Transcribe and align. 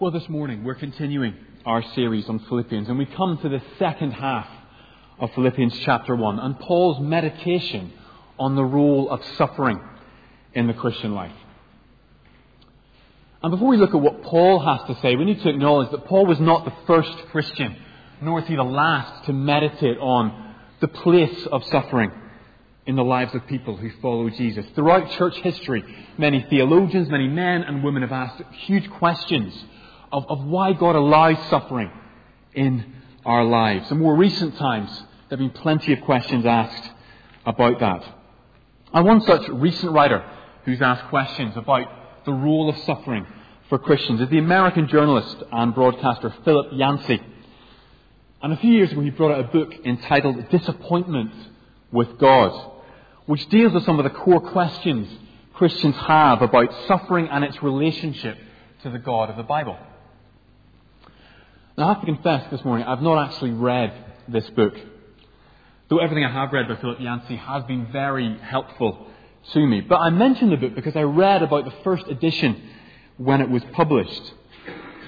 Well, 0.00 0.12
this 0.12 0.28
morning 0.28 0.62
we're 0.62 0.76
continuing 0.76 1.34
our 1.66 1.82
series 1.96 2.28
on 2.28 2.38
Philippians, 2.38 2.88
and 2.88 2.98
we 2.98 3.04
come 3.04 3.36
to 3.38 3.48
the 3.48 3.60
second 3.80 4.12
half 4.12 4.46
of 5.18 5.34
Philippians 5.34 5.76
chapter 5.80 6.14
1 6.14 6.38
and 6.38 6.56
Paul's 6.60 7.00
meditation 7.00 7.92
on 8.38 8.54
the 8.54 8.64
role 8.64 9.10
of 9.10 9.20
suffering 9.36 9.80
in 10.54 10.68
the 10.68 10.72
Christian 10.72 11.16
life. 11.16 11.34
And 13.42 13.50
before 13.50 13.66
we 13.66 13.76
look 13.76 13.92
at 13.92 14.00
what 14.00 14.22
Paul 14.22 14.60
has 14.60 14.86
to 14.86 15.02
say, 15.02 15.16
we 15.16 15.24
need 15.24 15.42
to 15.42 15.48
acknowledge 15.48 15.90
that 15.90 16.04
Paul 16.04 16.26
was 16.26 16.38
not 16.38 16.64
the 16.64 16.74
first 16.86 17.18
Christian, 17.32 17.76
nor 18.22 18.38
is 18.38 18.46
he 18.46 18.54
the 18.54 18.62
last 18.62 19.24
to 19.24 19.32
meditate 19.32 19.98
on 19.98 20.54
the 20.78 20.86
place 20.86 21.44
of 21.50 21.64
suffering 21.64 22.12
in 22.86 22.94
the 22.94 23.02
lives 23.02 23.34
of 23.34 23.44
people 23.48 23.76
who 23.76 23.90
follow 24.00 24.30
Jesus. 24.30 24.64
Throughout 24.76 25.10
church 25.18 25.34
history, 25.38 25.82
many 26.16 26.46
theologians, 26.48 27.08
many 27.08 27.26
men 27.26 27.64
and 27.64 27.82
women 27.82 28.02
have 28.02 28.12
asked 28.12 28.40
huge 28.58 28.88
questions 28.90 29.52
of, 30.12 30.26
of 30.28 30.44
why 30.44 30.72
God 30.72 30.96
allows 30.96 31.38
suffering 31.48 31.90
in 32.54 32.94
our 33.24 33.44
lives. 33.44 33.90
In 33.90 33.98
more 33.98 34.16
recent 34.16 34.56
times, 34.56 34.90
there 35.28 35.38
have 35.38 35.38
been 35.38 35.50
plenty 35.50 35.92
of 35.92 36.00
questions 36.02 36.46
asked 36.46 36.90
about 37.44 37.80
that. 37.80 38.04
And 38.92 39.06
one 39.06 39.20
such 39.22 39.48
recent 39.48 39.92
writer 39.92 40.24
who's 40.64 40.80
asked 40.80 41.08
questions 41.08 41.56
about 41.56 42.24
the 42.24 42.32
role 42.32 42.68
of 42.68 42.76
suffering 42.84 43.26
for 43.68 43.78
Christians 43.78 44.20
is 44.20 44.28
the 44.30 44.38
American 44.38 44.88
journalist 44.88 45.42
and 45.52 45.74
broadcaster 45.74 46.34
Philip 46.44 46.68
Yancey. 46.72 47.20
And 48.42 48.52
a 48.52 48.56
few 48.56 48.72
years 48.72 48.92
ago, 48.92 49.00
he 49.00 49.10
brought 49.10 49.32
out 49.32 49.40
a 49.40 49.48
book 49.48 49.74
entitled 49.84 50.48
Disappointment 50.48 51.32
with 51.92 52.18
God, 52.18 52.72
which 53.26 53.46
deals 53.48 53.72
with 53.74 53.84
some 53.84 53.98
of 53.98 54.04
the 54.04 54.10
core 54.10 54.40
questions 54.40 55.08
Christians 55.54 55.96
have 55.96 56.40
about 56.40 56.72
suffering 56.86 57.28
and 57.28 57.44
its 57.44 57.62
relationship 57.62 58.38
to 58.82 58.90
the 58.90 58.98
God 58.98 59.28
of 59.28 59.36
the 59.36 59.42
Bible. 59.42 59.76
Now, 61.78 61.90
I 61.90 61.92
have 61.92 62.00
to 62.00 62.06
confess 62.06 62.50
this 62.50 62.64
morning, 62.64 62.88
I've 62.88 63.02
not 63.02 63.28
actually 63.28 63.52
read 63.52 63.92
this 64.26 64.50
book. 64.50 64.74
Though 65.88 65.98
everything 65.98 66.24
I 66.24 66.32
have 66.32 66.52
read 66.52 66.66
by 66.66 66.74
Philip 66.74 66.98
Yancey 66.98 67.36
has 67.36 67.62
been 67.66 67.86
very 67.92 68.36
helpful 68.38 69.06
to 69.52 69.64
me. 69.64 69.82
But 69.82 69.98
I 69.98 70.10
mention 70.10 70.50
the 70.50 70.56
book 70.56 70.74
because 70.74 70.96
I 70.96 71.02
read 71.02 71.44
about 71.44 71.66
the 71.66 71.74
first 71.84 72.08
edition 72.08 72.60
when 73.16 73.40
it 73.40 73.48
was 73.48 73.62
published. 73.74 74.34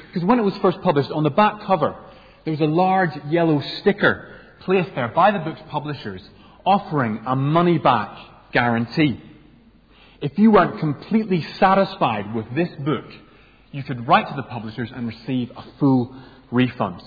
Because 0.06 0.22
when 0.24 0.38
it 0.38 0.42
was 0.42 0.56
first 0.58 0.80
published, 0.80 1.10
on 1.10 1.24
the 1.24 1.30
back 1.30 1.60
cover, 1.62 1.96
there 2.44 2.52
was 2.52 2.60
a 2.60 2.66
large 2.66 3.16
yellow 3.28 3.60
sticker 3.80 4.32
placed 4.60 4.94
there 4.94 5.08
by 5.08 5.32
the 5.32 5.40
book's 5.40 5.62
publishers 5.70 6.22
offering 6.64 7.20
a 7.26 7.34
money 7.34 7.78
back 7.78 8.16
guarantee. 8.52 9.20
If 10.20 10.38
you 10.38 10.52
weren't 10.52 10.78
completely 10.78 11.42
satisfied 11.58 12.32
with 12.32 12.46
this 12.54 12.70
book, 12.78 13.06
you 13.72 13.82
could 13.82 14.06
write 14.06 14.28
to 14.28 14.36
the 14.36 14.44
publishers 14.44 14.90
and 14.94 15.08
receive 15.08 15.50
a 15.56 15.64
full 15.80 16.14
refunds. 16.52 17.04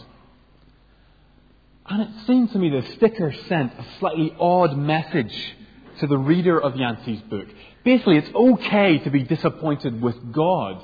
And 1.85 2.01
it 2.01 2.09
seemed 2.25 2.51
to 2.51 2.59
me 2.59 2.69
the 2.69 2.87
sticker 2.95 3.33
sent 3.49 3.73
a 3.73 3.85
slightly 3.99 4.33
odd 4.39 4.77
message 4.77 5.55
to 5.99 6.07
the 6.07 6.17
reader 6.17 6.59
of 6.59 6.75
Yancey's 6.75 7.21
book. 7.21 7.47
Basically, 7.83 8.17
it's 8.17 8.33
okay 8.33 8.99
to 8.99 9.09
be 9.09 9.23
disappointed 9.23 10.01
with 10.01 10.31
God, 10.31 10.81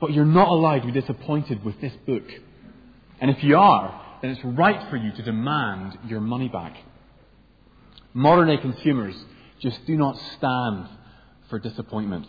but 0.00 0.12
you're 0.12 0.26
not 0.26 0.48
allowed 0.48 0.80
to 0.80 0.92
be 0.92 1.00
disappointed 1.00 1.64
with 1.64 1.80
this 1.80 1.92
book. 2.06 2.24
And 3.20 3.30
if 3.30 3.42
you 3.42 3.56
are, 3.56 4.18
then 4.20 4.30
it's 4.32 4.44
right 4.44 4.88
for 4.90 4.96
you 4.96 5.10
to 5.12 5.22
demand 5.22 5.98
your 6.06 6.20
money 6.20 6.48
back. 6.48 6.76
Modern 8.12 8.48
day 8.48 8.58
consumers 8.58 9.16
just 9.60 9.84
do 9.86 9.96
not 9.96 10.18
stand 10.36 10.88
for 11.48 11.58
disappointment 11.58 12.26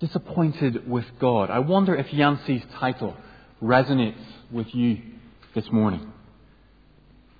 disappointed 0.00 0.88
with 0.88 1.04
God. 1.20 1.50
I 1.50 1.58
wonder 1.58 1.94
if 1.94 2.12
Yancey's 2.12 2.62
title 2.78 3.14
resonates 3.62 4.24
with 4.50 4.74
you 4.74 4.98
this 5.54 5.70
morning. 5.70 6.10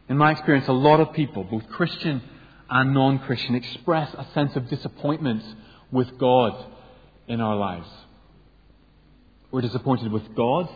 In 0.08 0.18
my 0.18 0.32
experience, 0.32 0.68
a 0.68 0.72
lot 0.72 1.00
of 1.00 1.14
people, 1.14 1.42
both 1.44 1.66
Christian 1.70 2.20
and 2.68 2.92
non 2.92 3.18
Christian, 3.20 3.54
express 3.54 4.12
a 4.12 4.26
sense 4.34 4.54
of 4.56 4.68
disappointment 4.68 5.42
with 5.90 6.18
God 6.18 6.66
in 7.26 7.40
our 7.40 7.56
lives. 7.56 7.88
We're 9.50 9.62
disappointed 9.62 10.12
with 10.12 10.34
God, 10.34 10.68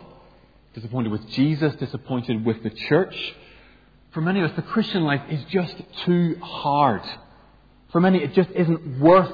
disappointed 0.73 1.11
with 1.11 1.29
Jesus, 1.29 1.75
disappointed 1.75 2.43
with 2.43 2.63
the 2.63 2.71
church. 2.71 3.15
For 4.11 4.21
many 4.21 4.41
of 4.41 4.49
us, 4.49 4.55
the 4.55 4.63
Christian 4.63 5.03
life 5.03 5.21
is 5.29 5.43
just 5.45 5.75
too 6.05 6.37
hard. 6.41 7.03
For 7.91 8.01
many, 8.01 8.23
it 8.23 8.33
just 8.33 8.49
isn't 8.49 8.99
worth 8.99 9.31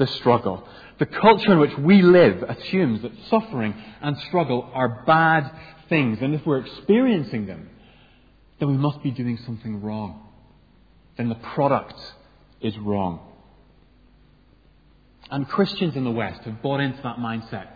the 0.00 0.06
struggle. 0.08 0.66
The 0.98 1.06
culture 1.06 1.52
in 1.52 1.60
which 1.60 1.76
we 1.78 2.02
live 2.02 2.42
assumes 2.42 3.02
that 3.02 3.12
suffering 3.28 3.74
and 4.00 4.16
struggle 4.28 4.68
are 4.74 5.04
bad 5.06 5.48
things, 5.88 6.18
and 6.22 6.34
if 6.34 6.44
we're 6.44 6.64
experiencing 6.64 7.46
them, 7.46 7.68
then 8.58 8.68
we 8.68 8.76
must 8.76 9.02
be 9.02 9.10
doing 9.10 9.38
something 9.44 9.82
wrong. 9.82 10.26
Then 11.16 11.28
the 11.28 11.34
product 11.34 12.00
is 12.62 12.76
wrong. 12.78 13.20
And 15.30 15.46
Christians 15.46 15.94
in 15.96 16.04
the 16.04 16.10
West 16.10 16.40
have 16.42 16.62
bought 16.62 16.80
into 16.80 17.00
that 17.02 17.16
mindset 17.16 17.68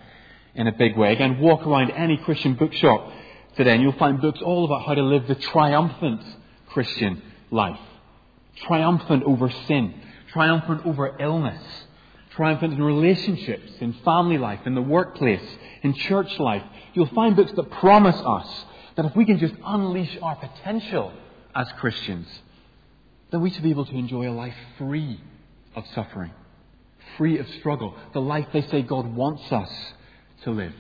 in 0.55 0.67
a 0.67 0.73
big 0.73 0.97
way. 0.97 1.13
Again, 1.13 1.41
walk 1.41 1.67
around 1.67 1.91
any 1.91 2.17
Christian 2.17 2.55
bookshop 2.55 3.13
today 3.57 3.73
and 3.73 3.83
you'll 3.83 3.93
find 3.93 4.21
books 4.21 4.41
all 4.43 4.65
about 4.65 4.87
how 4.87 4.95
to 4.95 5.03
live 5.03 5.29
the 5.29 5.35
triumphant 5.35 6.23
Christian 6.69 7.23
life. 7.51 7.79
Triumphant 8.67 9.25
over 9.25 9.51
sin, 9.69 9.95
triumphant 10.33 10.87
over 10.87 11.17
illness, 11.21 11.63
triumphant 12.37 12.73
in 12.73 12.83
relationships, 12.83 13.73
in 13.81 13.93
family 14.05 14.39
life, 14.39 14.61
in 14.67 14.75
the 14.75 14.83
workplace, 14.83 15.43
in 15.83 15.95
church 15.95 16.39
life. 16.39 16.63
You'll 16.93 17.07
find 17.07 17.37
books 17.37 17.53
that 17.55 17.71
promise 17.71 18.17
us 18.17 18.65
that 18.97 19.05
if 19.07 19.17
we 19.17 19.25
can 19.25 19.39
just 19.39 19.55
unleash 19.65 20.17
our 20.23 20.37
potential 20.37 21.13
as 21.55 21.71
Christians, 21.79 22.27
then 23.31 23.41
we 23.41 23.51
should 23.51 23.63
be 23.63 23.71
able 23.71 23.87
to 23.87 23.97
enjoy 23.97 24.29
a 24.29 24.33
life 24.33 24.55
free 24.79 25.21
of 25.75 25.85
suffering, 25.95 26.33
free 27.17 27.39
of 27.39 27.49
struggle, 27.61 27.97
the 28.13 28.21
life 28.21 28.47
they 28.53 28.63
say 28.63 28.83
God 28.83 29.15
wants 29.15 29.51
us 29.53 29.71
to 30.43 30.51
live. 30.51 30.75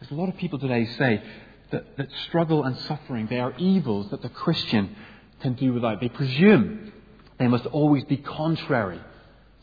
There's 0.00 0.12
a 0.12 0.14
lot 0.14 0.28
of 0.28 0.36
people 0.36 0.58
today 0.58 0.86
say 0.98 1.22
that, 1.70 1.96
that 1.98 2.08
struggle 2.28 2.64
and 2.64 2.78
suffering, 2.80 3.26
they 3.26 3.40
are 3.40 3.54
evils 3.58 4.10
that 4.10 4.22
the 4.22 4.28
Christian 4.30 4.96
can 5.40 5.54
do 5.54 5.72
without. 5.74 6.00
They 6.00 6.08
presume 6.08 6.92
they 7.38 7.48
must 7.48 7.66
always 7.66 8.04
be 8.04 8.16
contrary 8.16 9.00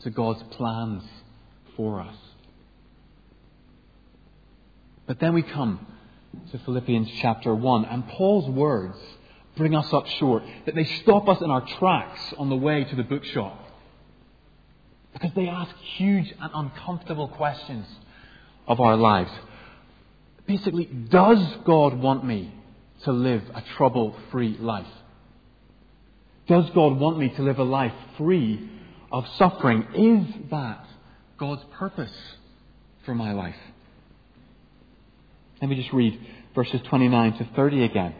to 0.02 0.10
God's 0.10 0.42
plans 0.50 1.02
for 1.76 2.00
us. 2.00 2.16
But 5.06 5.20
then 5.20 5.34
we 5.34 5.42
come 5.42 5.86
to 6.52 6.58
Philippians 6.58 7.08
chapter 7.20 7.54
1, 7.54 7.84
and 7.86 8.06
Paul's 8.08 8.48
words 8.50 8.98
bring 9.56 9.74
us 9.74 9.92
up 9.92 10.06
short, 10.06 10.42
that 10.66 10.74
they 10.74 10.84
stop 10.84 11.28
us 11.28 11.40
in 11.40 11.50
our 11.50 11.66
tracks 11.78 12.20
on 12.36 12.48
the 12.48 12.56
way 12.56 12.84
to 12.84 12.94
the 12.94 13.02
bookshop. 13.02 13.58
Because 15.12 15.30
they 15.34 15.48
ask 15.48 15.74
huge 15.96 16.32
and 16.40 16.50
uncomfortable 16.54 17.28
questions 17.28 17.86
of 18.66 18.80
our 18.80 18.96
lives. 18.96 19.30
Basically, 20.46 20.84
does 20.84 21.42
God 21.64 21.94
want 21.94 22.24
me 22.24 22.54
to 23.04 23.12
live 23.12 23.42
a 23.54 23.62
trouble 23.76 24.16
free 24.30 24.56
life? 24.58 24.86
Does 26.46 26.68
God 26.70 26.98
want 26.98 27.18
me 27.18 27.30
to 27.30 27.42
live 27.42 27.58
a 27.58 27.64
life 27.64 27.92
free 28.16 28.70
of 29.10 29.26
suffering. 29.36 29.86
Is 29.94 30.50
that 30.50 30.84
God's 31.38 31.62
purpose 31.78 32.12
for 33.04 33.14
my 33.14 33.32
life? 33.32 33.56
Let 35.60 35.70
me 35.70 35.76
just 35.76 35.92
read 35.92 36.18
verses 36.54 36.80
29 36.88 37.38
to 37.38 37.48
30 37.56 37.84
again. 37.84 38.14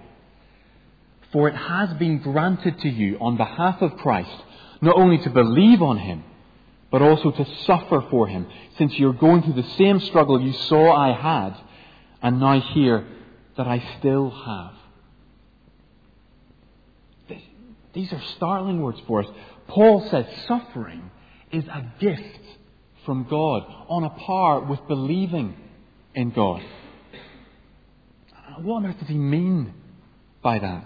For 1.32 1.48
it 1.48 1.54
has 1.54 1.92
been 1.98 2.18
granted 2.18 2.80
to 2.80 2.88
you 2.88 3.18
on 3.20 3.36
behalf 3.36 3.82
of 3.82 3.96
Christ 3.98 4.30
not 4.80 4.96
only 4.96 5.18
to 5.18 5.30
believe 5.30 5.82
on 5.82 5.98
him, 5.98 6.24
but 6.90 7.02
also 7.02 7.30
to 7.30 7.44
suffer 7.64 8.02
for 8.10 8.26
him, 8.28 8.46
since 8.78 8.98
you're 8.98 9.12
going 9.12 9.42
through 9.42 9.60
the 9.60 9.68
same 9.76 10.00
struggle 10.00 10.40
you 10.40 10.52
saw 10.52 10.94
I 10.94 11.12
had, 11.12 11.54
and 12.22 12.40
now 12.40 12.60
hear 12.60 13.06
that 13.56 13.66
I 13.66 13.82
still 13.98 14.30
have. 14.30 14.77
These 17.92 18.12
are 18.12 18.22
startling 18.36 18.80
words 18.80 19.00
for 19.06 19.22
us. 19.22 19.30
Paul 19.66 20.06
says 20.10 20.26
suffering 20.46 21.10
is 21.50 21.64
a 21.64 21.84
gift 22.00 22.40
from 23.04 23.24
God 23.24 23.62
on 23.88 24.04
a 24.04 24.10
par 24.10 24.60
with 24.60 24.86
believing 24.86 25.54
in 26.14 26.30
God. 26.30 26.62
What 28.60 28.76
on 28.76 28.86
earth 28.86 28.98
does 28.98 29.08
he 29.08 29.18
mean 29.18 29.72
by 30.42 30.58
that? 30.58 30.84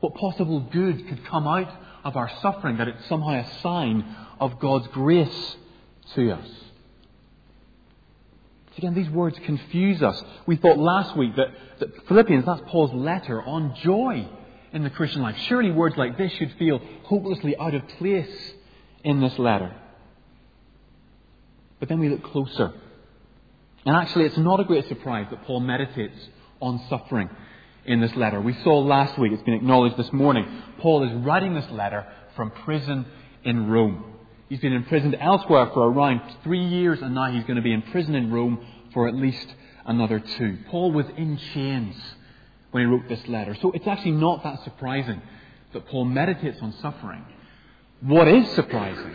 What 0.00 0.14
possible 0.14 0.60
good 0.60 1.06
could 1.06 1.24
come 1.26 1.46
out 1.46 1.70
of 2.02 2.16
our 2.16 2.30
suffering 2.40 2.78
that 2.78 2.88
it's 2.88 3.06
somehow 3.08 3.40
a 3.40 3.60
sign 3.60 4.16
of 4.40 4.58
God's 4.58 4.88
grace 4.88 5.56
to 6.14 6.32
us? 6.32 6.48
Again, 8.78 8.94
these 8.94 9.10
words 9.10 9.38
confuse 9.44 10.02
us. 10.02 10.22
We 10.46 10.56
thought 10.56 10.78
last 10.78 11.14
week 11.14 11.36
that, 11.36 11.48
that 11.80 12.08
Philippians, 12.08 12.46
that's 12.46 12.62
Paul's 12.66 12.94
letter 12.94 13.42
on 13.42 13.74
joy 13.82 14.26
in 14.72 14.84
the 14.84 14.90
Christian 14.90 15.22
life. 15.22 15.36
Surely 15.48 15.70
words 15.70 15.96
like 15.96 16.16
this 16.18 16.32
should 16.32 16.52
feel 16.58 16.80
hopelessly 17.04 17.56
out 17.56 17.74
of 17.74 17.86
place 17.98 18.52
in 19.04 19.20
this 19.20 19.38
letter. 19.38 19.74
But 21.78 21.88
then 21.88 21.98
we 22.00 22.08
look 22.08 22.22
closer 22.24 22.72
And 23.86 23.96
actually, 23.96 24.26
it's 24.26 24.36
not 24.36 24.60
a 24.60 24.64
great 24.64 24.86
surprise 24.88 25.26
that 25.30 25.44
Paul 25.44 25.60
meditates 25.60 26.18
on 26.60 26.82
suffering 26.88 27.30
in 27.86 28.00
this 28.00 28.14
letter. 28.14 28.40
We 28.40 28.54
saw 28.62 28.78
last 28.80 29.18
week, 29.18 29.32
it's 29.32 29.42
been 29.42 29.54
acknowledged 29.54 29.96
this 29.96 30.12
morning, 30.12 30.46
Paul 30.78 31.04
is 31.04 31.12
writing 31.24 31.54
this 31.54 31.70
letter 31.70 32.06
from 32.36 32.50
prison 32.50 33.06
in 33.44 33.68
Rome. 33.68 34.04
He's 34.48 34.60
been 34.60 34.74
imprisoned 34.74 35.16
elsewhere 35.18 35.70
for 35.72 35.90
around 35.90 36.20
three 36.44 36.64
years, 36.64 37.00
and 37.00 37.14
now 37.14 37.32
he's 37.32 37.44
going 37.44 37.56
to 37.56 37.62
be 37.62 37.72
in 37.72 37.82
prison 37.82 38.14
in 38.14 38.30
Rome 38.32 38.64
for 38.92 39.08
at 39.08 39.14
least 39.14 39.46
another 39.86 40.20
two. 40.20 40.58
Paul 40.68 40.92
was 40.92 41.06
in 41.16 41.38
chains 41.54 41.96
when 42.70 42.84
he 42.84 42.86
wrote 42.86 43.08
this 43.08 43.26
letter. 43.28 43.56
So 43.60 43.72
it's 43.72 43.86
actually 43.86 44.12
not 44.12 44.42
that 44.44 44.62
surprising 44.64 45.20
that 45.72 45.86
Paul 45.86 46.04
meditates 46.04 46.58
on 46.60 46.72
suffering. 46.74 47.24
What 48.00 48.28
is 48.28 48.48
surprising 48.52 49.14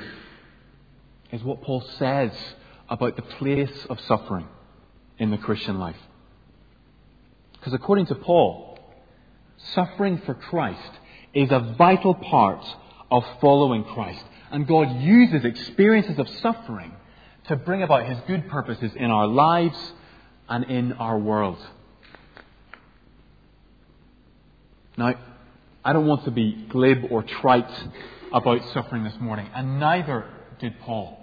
is 1.32 1.44
what 1.44 1.62
Paul 1.62 1.82
says 1.98 2.32
about 2.90 3.16
the 3.16 3.22
place 3.22 3.86
of 3.90 4.00
suffering 4.02 4.48
in 5.18 5.32
the 5.32 5.38
Christian 5.38 5.80
life. 5.80 5.98
Because 7.54 7.74
according 7.74 8.06
to 8.08 8.16
Paul, 8.16 8.78
suffering 9.74 10.22
for 10.26 10.34
Christ 10.34 10.92
is 11.34 11.52
a 11.52 11.74
vital 11.78 12.14
part 12.14 12.64
of 13.10 13.26
following 13.42 13.84
Christ. 13.84 14.24
And 14.52 14.68
God 14.68 15.02
uses 15.02 15.44
experiences 15.44 16.20
of 16.20 16.30
suffering 16.42 16.94
to 17.48 17.56
bring 17.56 17.84
about 17.84 18.08
His 18.08 18.20
good 18.28 18.48
purposes 18.50 18.92
in 18.96 19.12
our 19.12 19.28
lives 19.28 19.78
and 20.48 20.66
in 20.66 20.94
our 20.94 21.18
world. 21.18 21.58
Now, 24.98 25.16
I 25.84 25.94
don't 25.94 26.08
want 26.08 26.26
to 26.26 26.32
be 26.32 26.66
glib 26.70 27.06
or 27.12 27.24
trite 27.24 27.70
about 28.32 28.62
suffering 28.74 29.04
this 29.04 29.16
morning, 29.20 29.48
and 29.54 29.80
neither 29.80 30.26
did 30.60 30.80
Paul. 30.80 31.20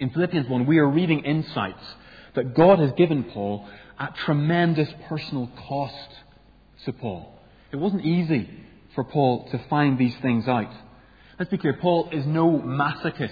In 0.00 0.10
Philippians 0.10 0.48
1, 0.48 0.66
we 0.66 0.78
are 0.78 0.88
reading 0.88 1.20
insights 1.20 1.82
that 2.34 2.54
God 2.54 2.78
has 2.78 2.92
given 2.92 3.24
Paul 3.24 3.68
at 3.98 4.16
tremendous 4.16 4.88
personal 5.08 5.50
cost 5.68 6.08
to 6.84 6.92
Paul. 6.92 7.32
It 7.70 7.76
wasn't 7.76 8.04
easy 8.04 8.48
for 8.94 9.04
Paul 9.04 9.48
to 9.50 9.58
find 9.68 9.98
these 9.98 10.16
things 10.22 10.48
out. 10.48 10.72
Let's 11.38 11.50
be 11.50 11.58
clear, 11.58 11.74
Paul 11.74 12.10
is 12.10 12.26
no 12.26 12.58
masochist 12.58 13.30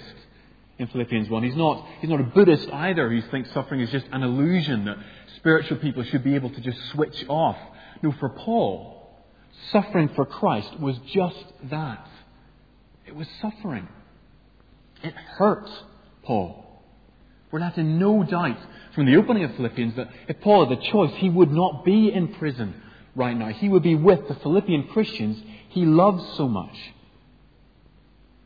in 0.77 0.87
Philippians 0.87 1.29
1. 1.29 1.43
He's 1.43 1.55
not, 1.55 1.87
he's 1.99 2.09
not 2.09 2.21
a 2.21 2.23
Buddhist 2.23 2.69
either 2.71 3.09
who 3.09 3.21
thinks 3.29 3.51
suffering 3.51 3.81
is 3.81 3.91
just 3.91 4.05
an 4.11 4.23
illusion 4.23 4.85
that 4.85 4.97
spiritual 5.35 5.77
people 5.77 6.03
should 6.03 6.23
be 6.23 6.35
able 6.35 6.49
to 6.49 6.61
just 6.61 6.79
switch 6.91 7.25
off. 7.27 7.57
No, 8.01 8.13
for 8.13 8.29
Paul, 8.29 8.98
suffering 9.71 10.09
for 10.15 10.25
Christ 10.25 10.79
was 10.79 10.97
just 11.13 11.43
that. 11.69 12.07
It 13.05 13.15
was 13.15 13.27
suffering. 13.41 13.87
It 15.03 15.13
hurt 15.13 15.69
Paul. 16.23 16.65
We're 17.51 17.59
left 17.59 17.77
in 17.77 17.97
no 17.97 18.23
doubt 18.23 18.57
from 18.93 19.05
the 19.05 19.15
opening 19.15 19.43
of 19.43 19.55
Philippians 19.55 19.95
that 19.95 20.09
if 20.27 20.39
Paul 20.41 20.67
had 20.67 20.77
the 20.77 20.83
choice, 20.91 21.11
he 21.15 21.29
would 21.29 21.51
not 21.51 21.83
be 21.83 22.11
in 22.13 22.35
prison 22.35 22.75
right 23.15 23.35
now. 23.35 23.47
He 23.49 23.69
would 23.69 23.83
be 23.83 23.95
with 23.95 24.27
the 24.27 24.35
Philippian 24.35 24.87
Christians 24.89 25.41
he 25.69 25.85
loves 25.85 26.23
so 26.35 26.47
much. 26.47 26.75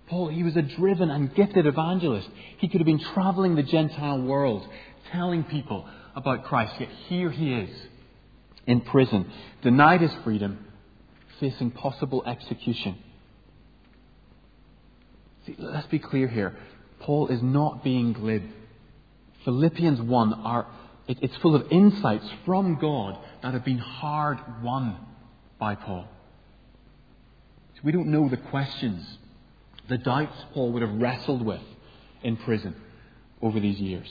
Paul, 0.08 0.30
he 0.30 0.44
was 0.44 0.56
a 0.56 0.62
driven 0.62 1.10
and 1.10 1.34
gifted 1.34 1.66
evangelist. 1.66 2.30
He 2.58 2.68
could 2.68 2.82
have 2.82 2.86
been 2.86 3.00
traveling 3.00 3.56
the 3.56 3.64
Gentile 3.64 4.22
world, 4.22 4.68
telling 5.12 5.44
people 5.44 5.88
about 6.16 6.46
Christ, 6.46 6.76
yet 6.80 6.90
here 7.08 7.32
he 7.32 7.54
is 7.54 7.70
in 8.68 8.82
prison, 8.82 9.32
denied 9.62 10.02
his 10.02 10.14
freedom, 10.24 10.66
facing 11.40 11.72
possible 11.72 12.24
execution. 12.26 12.98
See, 15.46 15.56
let's 15.58 15.88
be 15.88 16.00
clear 16.00 16.28
here. 16.28 16.56
Paul 17.02 17.28
is 17.28 17.42
not 17.42 17.84
being 17.84 18.14
glib. 18.14 18.44
Philippians 19.44 20.02
1 20.02 20.34
are, 20.34 20.68
it, 21.08 21.18
it's 21.22 21.36
full 21.38 21.56
of 21.56 21.70
insights 21.72 22.26
from 22.46 22.80
God 22.80 23.18
that 23.42 23.54
have 23.54 23.66
been 23.66 23.78
hard 23.78 24.40
won 24.64 24.96
by 25.60 25.76
Paul. 25.76 26.08
We 27.84 27.92
don't 27.92 28.08
know 28.08 28.30
the 28.30 28.38
questions, 28.38 29.06
the 29.90 29.98
doubts 29.98 30.38
Paul 30.54 30.72
would 30.72 30.82
have 30.82 30.94
wrestled 30.94 31.46
with 31.46 31.62
in 32.24 32.38
prison 32.38 32.76
over 33.42 33.60
these 33.60 33.80
years. 33.80 34.08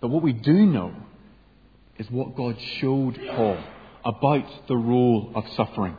But 0.00 0.08
what 0.08 0.22
we 0.22 0.32
do 0.32 0.52
know 0.52 0.94
is 1.98 2.08
what 2.10 2.36
God 2.36 2.60
showed 2.78 3.18
Paul 3.34 3.58
about 4.06 4.68
the 4.68 4.76
role 4.76 5.32
of 5.34 5.44
suffering 5.56 5.96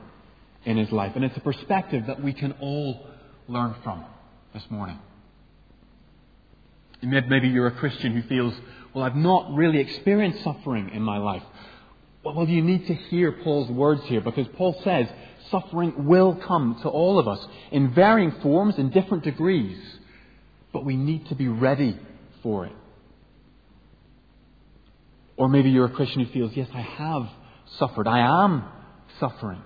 in 0.63 0.77
his 0.77 0.89
life. 0.93 1.11
And 1.15 1.25
it's 1.25 1.35
a 1.35 1.41
perspective 1.41 2.05
that 2.07 2.23
we 2.23 2.31
can 2.31 2.53
all 2.53 3.05
learn 3.49 3.75
from 3.83 4.05
this 4.53 4.63
morning. 4.69 4.97
Maybe 7.01 7.49
you're 7.49 7.67
a 7.67 7.75
Christian 7.75 8.13
who 8.13 8.27
feels, 8.27 8.53
well, 8.93 9.03
I've 9.03 9.15
not 9.15 9.53
really 9.53 9.79
experienced 9.79 10.41
suffering 10.41 10.91
in 10.93 11.01
my 11.01 11.17
life. 11.17 11.43
Well, 12.23 12.47
you 12.47 12.61
need 12.61 12.87
to 12.87 12.93
hear 12.93 13.33
Paul's 13.43 13.69
words 13.69 14.01
here 14.05 14.21
because 14.21 14.47
Paul 14.55 14.79
says 14.85 15.07
suffering 15.51 16.05
will 16.05 16.35
come 16.47 16.79
to 16.83 16.89
all 16.89 17.19
of 17.19 17.27
us 17.27 17.45
in 17.71 17.93
varying 17.93 18.31
forms, 18.41 18.77
in 18.77 18.89
different 18.89 19.25
degrees, 19.25 19.77
but 20.71 20.85
we 20.85 20.95
need 20.95 21.27
to 21.27 21.35
be 21.35 21.49
ready 21.49 21.99
for 22.41 22.65
it. 22.65 22.73
Or 25.35 25.49
maybe 25.49 25.69
you're 25.69 25.85
a 25.85 25.91
Christian 25.91 26.25
who 26.25 26.31
feels, 26.31 26.51
yes, 26.55 26.69
I 26.73 26.81
have 26.81 27.27
suffered. 27.77 28.07
I 28.07 28.43
am 28.43 28.63
suffering. 29.19 29.61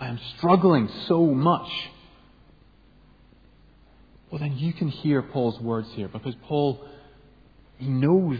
I 0.00 0.08
am 0.08 0.18
struggling 0.36 0.88
so 1.06 1.26
much. 1.26 1.70
Well, 4.30 4.40
then 4.40 4.56
you 4.56 4.72
can 4.72 4.88
hear 4.88 5.22
Paul's 5.22 5.60
words 5.60 5.88
here 5.92 6.08
because 6.08 6.34
Paul, 6.44 6.82
he 7.78 7.86
knows 7.86 8.38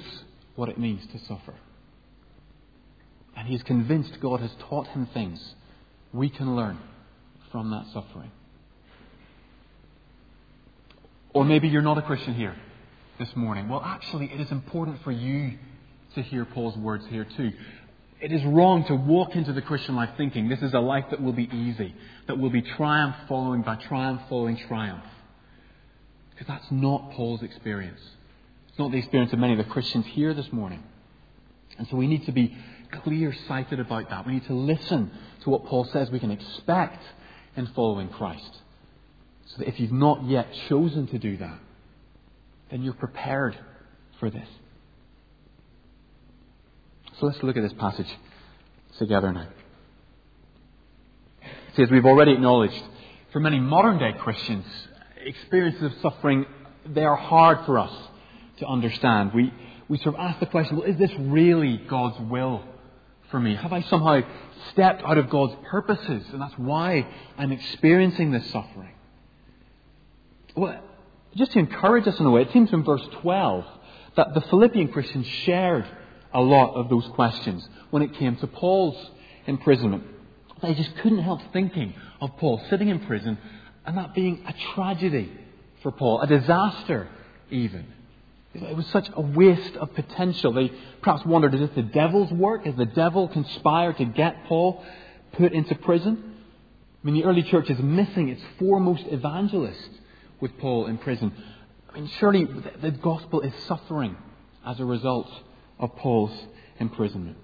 what 0.56 0.68
it 0.68 0.78
means 0.78 1.02
to 1.12 1.18
suffer. 1.26 1.54
And 3.36 3.46
he's 3.46 3.62
convinced 3.62 4.18
God 4.20 4.40
has 4.40 4.50
taught 4.68 4.86
him 4.88 5.06
things 5.12 5.54
we 6.12 6.28
can 6.28 6.56
learn 6.56 6.78
from 7.50 7.70
that 7.70 7.86
suffering. 7.92 8.30
Or 11.34 11.44
maybe 11.44 11.68
you're 11.68 11.82
not 11.82 11.98
a 11.98 12.02
Christian 12.02 12.34
here 12.34 12.54
this 13.18 13.34
morning. 13.36 13.68
Well, 13.68 13.82
actually, 13.84 14.30
it 14.32 14.40
is 14.40 14.50
important 14.50 15.02
for 15.02 15.12
you 15.12 15.58
to 16.14 16.22
hear 16.22 16.44
Paul's 16.44 16.76
words 16.76 17.04
here 17.08 17.26
too. 17.36 17.52
It 18.22 18.30
is 18.30 18.44
wrong 18.44 18.84
to 18.84 18.94
walk 18.94 19.34
into 19.34 19.52
the 19.52 19.60
Christian 19.60 19.96
life 19.96 20.10
thinking 20.16 20.48
this 20.48 20.62
is 20.62 20.74
a 20.74 20.78
life 20.78 21.06
that 21.10 21.20
will 21.20 21.32
be 21.32 21.50
easy, 21.52 21.92
that 22.28 22.38
will 22.38 22.50
be 22.50 22.62
triumph 22.62 23.16
following 23.28 23.62
by 23.62 23.74
triumph 23.74 24.22
following 24.28 24.56
triumph. 24.68 25.02
Because 26.30 26.46
that's 26.46 26.70
not 26.70 27.10
Paul's 27.10 27.42
experience. 27.42 27.98
It's 28.68 28.78
not 28.78 28.92
the 28.92 28.98
experience 28.98 29.32
of 29.32 29.40
many 29.40 29.54
of 29.54 29.58
the 29.58 29.64
Christians 29.64 30.06
here 30.06 30.34
this 30.34 30.52
morning. 30.52 30.84
And 31.78 31.88
so 31.88 31.96
we 31.96 32.06
need 32.06 32.24
to 32.26 32.32
be 32.32 32.56
clear 33.02 33.34
sighted 33.48 33.80
about 33.80 34.08
that. 34.10 34.24
We 34.24 34.34
need 34.34 34.46
to 34.46 34.54
listen 34.54 35.10
to 35.42 35.50
what 35.50 35.66
Paul 35.66 35.84
says 35.86 36.08
we 36.08 36.20
can 36.20 36.30
expect 36.30 37.02
in 37.56 37.66
following 37.74 38.08
Christ. 38.08 38.56
So 39.46 39.58
that 39.58 39.68
if 39.68 39.80
you've 39.80 39.90
not 39.90 40.26
yet 40.26 40.46
chosen 40.68 41.08
to 41.08 41.18
do 41.18 41.38
that, 41.38 41.58
then 42.70 42.84
you're 42.84 42.94
prepared 42.94 43.58
for 44.20 44.30
this. 44.30 44.46
So 47.22 47.28
let's 47.28 47.42
look 47.44 47.56
at 47.56 47.62
this 47.62 47.72
passage 47.74 48.08
together 48.98 49.32
now. 49.32 49.46
See, 51.76 51.84
as 51.84 51.88
we've 51.88 52.04
already 52.04 52.32
acknowledged, 52.32 52.82
for 53.32 53.38
many 53.38 53.60
modern 53.60 53.98
day 53.98 54.12
Christians, 54.18 54.66
experiences 55.24 55.84
of 55.84 55.92
suffering, 56.02 56.46
they 56.84 57.04
are 57.04 57.14
hard 57.14 57.64
for 57.64 57.78
us 57.78 57.92
to 58.58 58.66
understand. 58.66 59.30
We, 59.34 59.54
we 59.88 59.98
sort 59.98 60.16
of 60.16 60.20
ask 60.20 60.40
the 60.40 60.46
question, 60.46 60.78
well, 60.78 60.90
is 60.90 60.98
this 60.98 61.12
really 61.16 61.76
God's 61.88 62.18
will 62.28 62.64
for 63.30 63.38
me? 63.38 63.54
Have 63.54 63.72
I 63.72 63.82
somehow 63.82 64.22
stepped 64.72 65.04
out 65.04 65.16
of 65.16 65.30
God's 65.30 65.54
purposes 65.70 66.24
and 66.32 66.42
that's 66.42 66.58
why 66.58 67.06
I'm 67.38 67.52
experiencing 67.52 68.32
this 68.32 68.50
suffering? 68.50 68.94
Well, 70.56 70.82
just 71.36 71.52
to 71.52 71.60
encourage 71.60 72.08
us 72.08 72.18
in 72.18 72.26
a 72.26 72.30
way, 72.32 72.42
it 72.42 72.52
seems 72.52 72.72
in 72.72 72.82
verse 72.82 73.06
12 73.20 73.64
that 74.16 74.34
the 74.34 74.40
Philippian 74.40 74.88
Christians 74.88 75.28
shared 75.44 75.86
a 76.34 76.40
lot 76.40 76.74
of 76.74 76.88
those 76.88 77.06
questions 77.14 77.66
when 77.90 78.02
it 78.02 78.14
came 78.14 78.36
to 78.36 78.46
Paul's 78.46 79.10
imprisonment. 79.46 80.04
They 80.62 80.74
just 80.74 80.96
couldn't 80.98 81.22
help 81.22 81.40
thinking 81.52 81.94
of 82.20 82.36
Paul 82.38 82.62
sitting 82.70 82.88
in 82.88 83.00
prison 83.00 83.38
and 83.84 83.98
that 83.98 84.14
being 84.14 84.44
a 84.46 84.54
tragedy 84.74 85.30
for 85.82 85.90
Paul, 85.90 86.20
a 86.20 86.26
disaster 86.26 87.08
even. 87.50 87.86
It 88.54 88.76
was 88.76 88.86
such 88.88 89.08
a 89.14 89.20
waste 89.20 89.76
of 89.76 89.94
potential. 89.94 90.52
They 90.52 90.70
perhaps 91.00 91.24
wondered, 91.24 91.54
is 91.54 91.60
this 91.60 91.70
the 91.74 91.82
devil's 91.82 92.30
work? 92.30 92.66
Has 92.66 92.76
the 92.76 92.84
devil 92.84 93.28
conspired 93.28 93.96
to 93.98 94.04
get 94.04 94.44
Paul 94.44 94.84
put 95.32 95.52
into 95.52 95.74
prison? 95.74 96.34
I 97.02 97.06
mean, 97.06 97.14
the 97.14 97.24
early 97.24 97.42
church 97.42 97.70
is 97.70 97.78
missing 97.78 98.28
its 98.28 98.42
foremost 98.58 99.04
evangelist 99.06 99.90
with 100.40 100.56
Paul 100.58 100.86
in 100.86 100.98
prison. 100.98 101.32
I 101.90 101.98
mean, 101.98 102.10
surely 102.18 102.44
the 102.44 102.90
gospel 102.90 103.40
is 103.40 103.52
suffering 103.66 104.16
as 104.64 104.78
a 104.78 104.84
result 104.84 105.28
of 105.82 105.96
Paul's 105.96 106.32
imprisonment. 106.78 107.36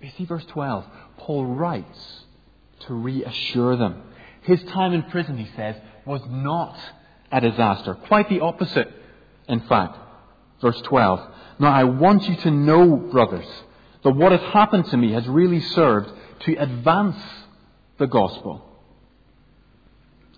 You 0.00 0.10
see, 0.16 0.26
verse 0.26 0.44
12, 0.44 0.84
Paul 1.16 1.46
writes 1.46 2.24
to 2.80 2.94
reassure 2.94 3.76
them. 3.76 4.02
His 4.42 4.62
time 4.64 4.92
in 4.92 5.04
prison, 5.04 5.38
he 5.38 5.50
says, 5.56 5.74
was 6.04 6.20
not 6.28 6.78
a 7.32 7.40
disaster. 7.40 7.94
Quite 7.94 8.28
the 8.28 8.40
opposite, 8.40 8.92
in 9.48 9.60
fact. 9.60 9.96
Verse 10.60 10.80
12. 10.82 11.20
Now 11.58 11.72
I 11.72 11.84
want 11.84 12.28
you 12.28 12.36
to 12.36 12.50
know, 12.50 12.96
brothers, 12.96 13.46
that 14.02 14.10
what 14.10 14.32
has 14.32 14.42
happened 14.52 14.84
to 14.86 14.98
me 14.98 15.12
has 15.12 15.26
really 15.26 15.60
served 15.60 16.10
to 16.40 16.54
advance 16.56 17.16
the 17.96 18.06
gospel. 18.06 18.62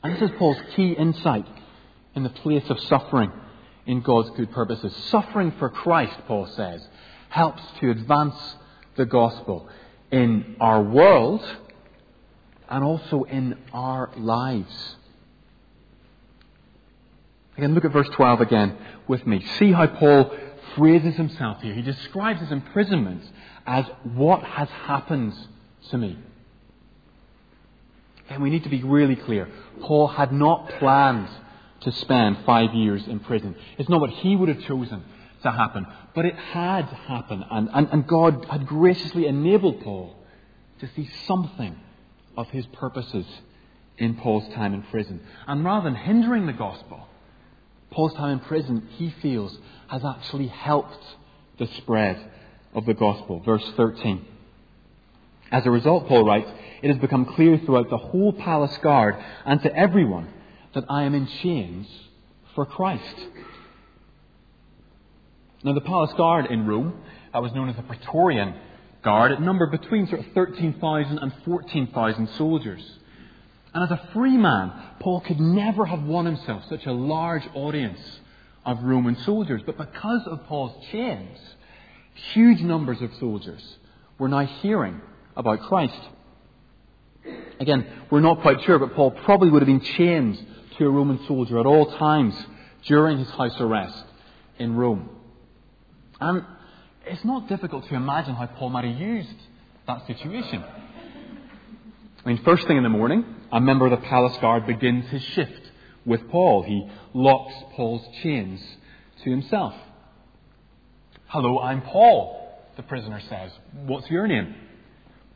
And 0.05 0.15
this 0.15 0.31
is 0.31 0.37
Paul's 0.39 0.59
key 0.77 0.93
insight 0.93 1.47
in 2.15 2.23
the 2.23 2.31
place 2.31 2.71
of 2.71 2.79
suffering 2.79 3.33
in 3.87 4.01
God's 4.01 4.31
good 4.31 4.51
purposes. 4.53 4.95
Suffering 5.11 5.53
for 5.59 5.69
Christ, 5.69 6.17
Paul 6.27 6.47
says, 6.47 6.87
helps 7.29 7.63
to 7.81 7.91
advance 7.91 8.35
the 8.97 9.07
gospel 9.07 9.69
in 10.11 10.57
our 10.61 10.83
world 10.83 11.45
and 12.69 12.83
also 12.83 13.25
in 13.25 13.57
our 13.73 14.11
lives. 14.17 14.97
Again, 17.57 17.75
look 17.75 17.85
at 17.85 17.93
verse 17.93 18.09
12 18.13 18.41
again 18.41 18.77
with 19.09 19.27
me. 19.27 19.45
See 19.59 19.73
how 19.73 19.87
Paul 19.87 20.37
phrases 20.75 21.15
himself 21.15 21.63
here. 21.63 21.75
He 21.75 21.83
describes 21.83 22.41
his 22.41 22.53
imprisonment 22.53 23.23
as 23.67 23.87
what 24.03 24.43
has 24.43 24.69
happened 24.69 25.35
to 25.91 25.99
me. 25.99 26.19
And 28.29 28.43
we 28.43 28.51
need 28.51 28.65
to 28.65 28.69
be 28.69 28.83
really 28.83 29.17
clear. 29.17 29.49
Paul 29.81 30.09
had 30.09 30.33
not 30.33 30.69
planned 30.79 31.29
to 31.87 31.93
spend 31.93 32.37
five 32.45 32.75
years 32.75 33.07
in 33.07 33.21
prison. 33.21 33.55
It's 33.79 33.89
not 33.89 34.01
what 34.01 34.11
he 34.11 34.35
would 34.35 34.49
have 34.49 34.61
chosen 34.63 35.05
to 35.45 35.53
happen, 35.53 35.87
but 36.17 36.25
it 36.25 36.35
had 36.35 36.85
happened. 36.85 37.45
And, 37.49 37.71
and, 37.73 37.89
and 37.93 38.07
God 38.09 38.45
had 38.51 38.67
graciously 38.67 39.27
enabled 39.27 39.83
Paul 39.83 40.17
to 40.81 40.89
see 40.97 41.09
something 41.29 41.77
of 42.37 42.51
his 42.51 42.67
purposes 42.67 43.25
in 43.99 44.17
Paul's 44.17 44.53
time 44.53 44.75
in 44.75 44.83
prison. 44.83 45.21
And 45.47 45.65
rather 45.65 45.85
than 45.85 45.95
hindering 45.95 46.47
the 46.47 46.53
gospel, 46.53 47.07
Paul's 47.93 48.15
time 48.15 48.33
in 48.33 48.41
prison, 48.41 48.89
he 48.97 49.15
feels, 49.23 49.57
has 49.87 50.05
actually 50.05 50.49
helped 50.49 51.05
the 51.59 51.69
spread 51.69 52.19
of 52.75 52.85
the 52.85 52.95
gospel. 52.95 53.39
Verse 53.41 53.65
13. 53.77 54.27
As 55.53 55.65
a 55.65 55.71
result, 55.71 56.09
Paul 56.09 56.25
writes, 56.25 56.51
it 56.83 56.89
has 56.89 56.99
become 56.99 57.27
clear 57.27 57.59
throughout 57.59 57.91
the 57.91 57.97
whole 57.97 58.33
palace 58.33 58.77
guard 58.79 59.15
and 59.45 59.63
to 59.63 59.73
everyone 59.73 60.33
that 60.75 60.85
I 60.89 61.05
am 61.05 61.15
in 61.15 61.27
chains 61.27 61.87
for 62.55 62.67
Christ. 62.67 63.17
Now, 65.63 65.73
the 65.73 65.81
palace 65.81 66.13
guard 66.17 66.47
in 66.47 66.67
Rome, 66.67 67.03
that 67.33 67.43
was 67.43 67.53
known 67.53 67.69
as 67.69 67.77
the 67.77 67.83
Praetorian 67.83 68.55
Guard, 69.03 69.33
it 69.33 69.41
numbered 69.41 69.71
between 69.71 70.07
sort 70.09 70.21
of 70.21 70.27
13,000 70.33 71.19
and 71.19 71.33
14,000 71.45 72.29
soldiers. 72.31 72.83
And 73.73 73.85
as 73.85 73.91
a 73.91 74.09
free 74.13 74.37
man, 74.37 74.73
Paul 75.01 75.21
could 75.21 75.39
never 75.39 75.85
have 75.87 76.03
won 76.03 76.25
himself 76.27 76.65
such 76.69 76.87
a 76.87 76.93
large 76.93 77.47
audience 77.55 78.01
of 78.65 78.83
Roman 78.83 79.17
soldiers. 79.17 79.63
But 79.65 79.77
because 79.77 80.27
of 80.27 80.45
Paul's 80.47 80.85
chains, 80.91 81.39
huge 82.33 82.61
numbers 82.61 83.03
of 83.03 83.13
soldiers 83.21 83.77
were 84.19 84.29
now 84.29 84.47
hearing 84.47 85.01
about 85.37 85.61
Christ. 85.61 86.01
Again, 87.59 87.87
we're 88.11 88.21
not 88.21 88.43
quite 88.43 88.63
sure, 88.63 88.79
but 88.79 88.95
Paul 88.95 89.11
probably 89.11 89.51
would 89.51 89.63
have 89.63 89.67
been 89.67 89.81
chained 89.81 90.39
to 90.79 90.87
a 90.87 90.91
Roman 90.91 91.25
soldier 91.27 91.59
at 91.59 91.67
all 91.67 91.97
times 91.97 92.35
during 92.87 93.19
his 93.19 93.31
house 93.31 93.59
arrest 93.61 94.05
in 94.59 94.77
Rome. 94.77 95.09
And 96.21 96.45
it's 97.07 97.25
not 97.25 97.49
difficult 97.49 97.89
to 97.89 97.95
imagine 97.95 98.35
how 98.35 98.47
Paul 98.47 98.71
might 98.71 98.85
have 98.85 99.01
used 99.01 99.37
that 99.87 100.07
situation. 100.07 100.63
I 102.25 102.29
mean, 102.29 102.43
first 102.45 102.67
thing 102.67 102.77
in 102.77 102.83
the 102.83 102.89
morning, 102.89 103.25
a 103.53 103.61
member 103.61 103.87
of 103.87 103.93
the 103.93 104.07
palace 104.07 104.37
guard 104.39 104.67
begins 104.67 105.09
his 105.11 105.23
shift 105.23 105.71
with 106.05 106.29
Paul. 106.29 106.63
He 106.63 106.89
locks 107.15 107.55
Paul's 107.75 108.05
chains 108.23 108.61
to 109.25 109.31
himself. 109.31 109.75
Hello, 111.27 111.59
I'm 111.61 111.83
Paul, 111.83 112.61
the 112.77 112.83
prisoner 112.83 113.21
says. 113.29 113.53
What's 113.87 114.11
your 114.11 114.27
name? 114.27 114.55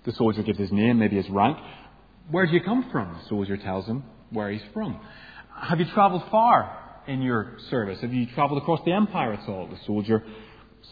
The 0.05 0.13
soldier 0.13 0.43
gives 0.43 0.59
his 0.59 0.73
name, 0.73 0.99
maybe 0.99 1.17
his 1.17 1.29
rank. 1.29 1.59
Where 2.31 2.47
do 2.47 2.53
you 2.53 2.61
come 2.61 2.91
from? 2.91 3.19
The 3.21 3.29
soldier 3.29 3.57
tells 3.57 3.87
him 3.87 4.05
where 4.31 4.51
he's 4.51 4.63
from. 4.73 5.01
Have 5.55 5.81
you 5.81 5.87
travelled 5.87 6.25
far 6.31 6.77
in 7.07 7.23
your 7.23 7.59
service? 7.69 8.01
Have 8.01 8.13
you 8.13 8.27
travelled 8.27 8.63
across 8.63 8.81
the 8.85 8.93
empire 8.93 9.33
at 9.33 9.49
all? 9.49 9.67
The 9.67 9.79
soldier 9.85 10.23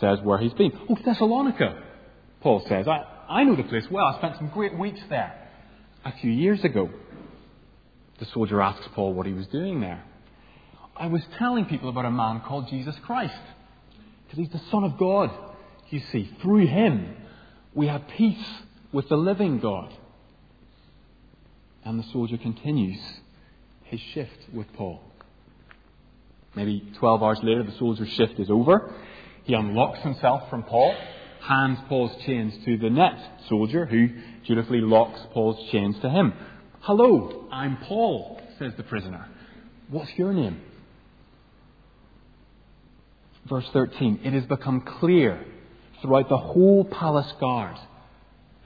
says 0.01 0.19
where 0.23 0.39
he's 0.39 0.53
been. 0.55 0.73
Oh, 0.89 0.97
Thessalonica, 1.05 1.83
Paul 2.41 2.65
says. 2.69 2.87
I, 2.89 3.05
I 3.29 3.45
know 3.45 3.57
the 3.57 3.63
place 3.63 3.85
well. 3.91 4.07
I 4.07 4.19
spent 4.19 4.37
some 4.37 4.49
great 4.49 4.77
weeks 4.77 5.01
there 5.09 5.49
a 6.05 6.13
few 6.13 6.31
years 6.31 6.65
ago. 6.65 6.91
The 8.19 8.27
soldier 8.27 8.61
asks 8.61 8.89
Paul 8.95 9.15
what 9.15 9.27
he 9.27 9.33
was 9.33 9.47
doing 9.47 9.81
there. 9.81 10.03
I 10.97 11.07
was 11.07 11.23
telling 11.39 11.67
people 11.67 11.89
about 11.89 12.05
a 12.05 12.11
man 12.11 12.41
called 12.41 12.69
Jesus 12.69 12.97
Christ. 13.05 13.41
Because 14.25 14.39
he's 14.39 14.53
the 14.53 14.71
Son 14.71 14.83
of 14.83 14.99
God. 14.99 15.31
You 15.91 16.01
see, 16.13 16.31
through 16.43 16.67
him, 16.67 17.15
we 17.75 17.87
have 17.87 18.09
peace 18.09 18.45
with 18.93 19.09
the 19.09 19.17
living 19.17 19.61
God. 19.61 19.95
And 21.89 21.99
the 21.99 22.13
soldier 22.13 22.37
continues 22.37 23.01
his 23.85 23.99
shift 24.13 24.53
with 24.53 24.71
Paul. 24.75 25.01
Maybe 26.55 26.87
12 26.99 27.23
hours 27.23 27.39
later, 27.43 27.63
the 27.63 27.73
soldier's 27.79 28.11
shift 28.11 28.39
is 28.39 28.51
over. 28.51 28.93
He 29.45 29.55
unlocks 29.55 30.01
himself 30.01 30.51
from 30.51 30.65
Paul, 30.65 30.95
hands 31.41 31.79
Paul's 31.89 32.15
chains 32.27 32.53
to 32.67 32.77
the 32.77 32.91
next 32.91 33.49
soldier, 33.49 33.87
who 33.87 34.11
dutifully 34.47 34.83
locks 34.83 35.19
Paul's 35.33 35.71
chains 35.71 35.99
to 36.01 36.11
him. 36.11 36.35
Hello, 36.81 37.49
I'm 37.51 37.79
Paul, 37.79 38.39
says 38.59 38.75
the 38.77 38.83
prisoner. 38.83 39.27
What's 39.89 40.13
your 40.19 40.35
name? 40.35 40.61
Verse 43.49 43.67
13 43.73 44.21
It 44.25 44.35
has 44.35 44.45
become 44.45 44.83
clear 44.83 45.43
throughout 46.03 46.29
the 46.29 46.37
whole 46.37 46.85
palace 46.85 47.33
guard 47.41 47.79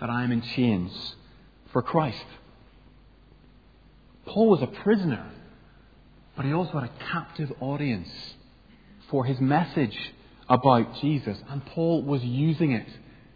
that 0.01 0.11
I 0.11 0.25
am 0.25 0.33
in 0.33 0.43
chains 0.43 1.15
for 1.73 1.83
Christ. 1.83 2.27
Paul 4.27 4.49
was 4.49 4.63
a 4.63 4.67
prisoner, 4.67 5.31
but 6.37 6.45
he 6.45 6.53
also 6.53 6.73
had 6.73 6.85
a 6.85 7.11
captive 7.11 7.53
audience 7.61 8.09
for 9.11 9.25
his 9.25 9.41
message 9.41 9.97
about 10.49 10.97
Jesus. 11.01 11.39
And 11.49 11.65
Paul 11.67 12.03
was 12.03 12.23
using 12.23 12.73
it, 12.73 12.89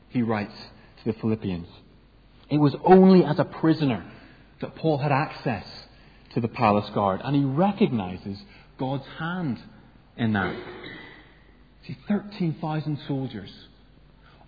he 0.09 0.23
writes 0.23 0.55
to 0.99 1.13
the 1.13 1.19
Philippians. 1.19 1.69
It 2.49 2.59
was 2.59 2.75
only 2.85 3.25
as 3.25 3.39
a 3.39 3.45
prisoner 3.45 4.05
that 4.61 4.77
Paul 4.77 4.99
had 4.99 5.13
access 5.13 5.67
to 6.35 6.41
the 6.41 6.49
palace 6.49 6.89
guard, 6.91 7.21
and 7.25 7.35
he 7.35 7.45
recognizes 7.45 8.39
God's 8.79 9.07
hand 9.19 9.59
in 10.17 10.33
that. 10.35 10.55
See, 11.87 11.97
13,000 12.09 12.99
soldiers, 13.07 13.51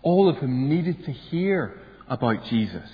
all 0.02 0.28
of 0.28 0.36
whom 0.36 0.68
needed 0.68 1.04
to 1.04 1.12
hear 1.12 1.80
about 2.08 2.44
Jesus. 2.44 2.88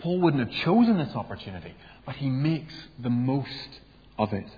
Paul 0.00 0.20
wouldn't 0.20 0.48
have 0.48 0.64
chosen 0.64 0.98
this 0.98 1.14
opportunity, 1.14 1.74
but 2.06 2.16
he 2.16 2.28
makes 2.28 2.74
the 2.98 3.10
most 3.10 3.80
of 4.18 4.32
it. 4.32 4.48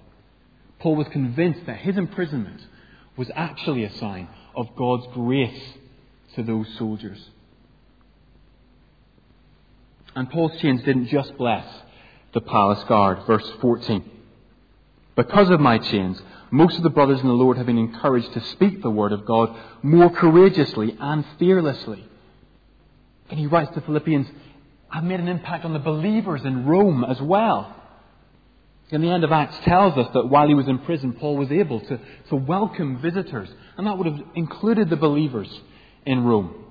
Paul 0.79 0.97
was 0.97 1.09
convinced 1.09 1.67
that 1.67 1.79
his 1.79 1.97
imprisonment 1.97 2.61
was 3.17 3.31
actually 3.35 3.85
a 3.85 3.93
sign 3.99 4.29
of 4.57 4.75
God's 4.77 5.07
grace 5.13 5.75
to 6.35 6.43
those 6.43 6.67
soldiers. 6.79 7.31
And 10.15 10.31
Paul's 10.31 10.61
chains 10.61 10.83
didn't 10.83 11.07
just 11.07 11.37
bless 11.37 11.67
the 12.35 12.41
palace 12.41 12.83
guard. 12.85 13.27
Verse 13.27 13.49
14. 13.61 14.11
Because 15.17 15.51
of 15.51 15.61
my 15.61 15.79
chains, 15.79 16.21
most 16.51 16.77
of 16.77 16.83
the 16.83 16.91
brothers 16.91 17.21
in 17.21 17.29
the 17.29 17.33
Lord 17.33 17.57
have 17.57 17.67
been 17.67 17.79
encouraged 17.79 18.33
to 18.35 18.41
speak 18.41 18.83
the 18.83 18.91
word 18.91 19.13
of 19.13 19.27
God 19.27 19.57
more 19.83 20.11
courageously 20.11 20.97
and 20.99 21.25
fearlessly. 21.39 22.07
And 23.31 23.39
he 23.39 23.47
writes 23.47 23.73
to 23.75 23.81
Philippians, 23.81 24.27
I've 24.93 25.05
made 25.05 25.21
an 25.21 25.29
impact 25.29 25.65
on 25.65 25.73
the 25.73 25.79
believers 25.79 26.43
in 26.45 26.67
Rome 26.67 27.03
as 27.05 27.21
well. 27.21 27.75
And 28.91 29.03
the 29.03 29.09
end 29.09 29.25
of 29.25 29.33
Acts 29.33 29.57
tells 29.65 29.97
us 29.97 30.09
that 30.13 30.27
while 30.27 30.47
he 30.47 30.55
was 30.55 30.69
in 30.69 30.79
prison, 30.81 31.15
Paul 31.15 31.39
was 31.39 31.51
able 31.51 31.81
to, 31.81 31.99
to 32.29 32.37
welcome 32.37 33.01
visitors. 33.01 33.49
And 33.79 33.87
that 33.87 33.97
would 33.97 34.07
have 34.07 34.21
included 34.35 34.91
the 34.91 34.97
believers 34.97 35.49
in 36.05 36.25
Rome. 36.25 36.63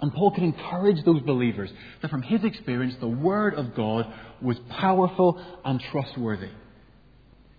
And 0.00 0.12
Paul 0.12 0.32
could 0.32 0.42
encourage 0.42 1.04
those 1.04 1.22
believers 1.22 1.70
that 2.02 2.10
from 2.10 2.22
his 2.22 2.42
experience, 2.42 2.96
the 3.00 3.06
Word 3.06 3.54
of 3.54 3.76
God 3.76 4.12
was 4.42 4.58
powerful 4.70 5.40
and 5.64 5.80
trustworthy. 5.80 6.50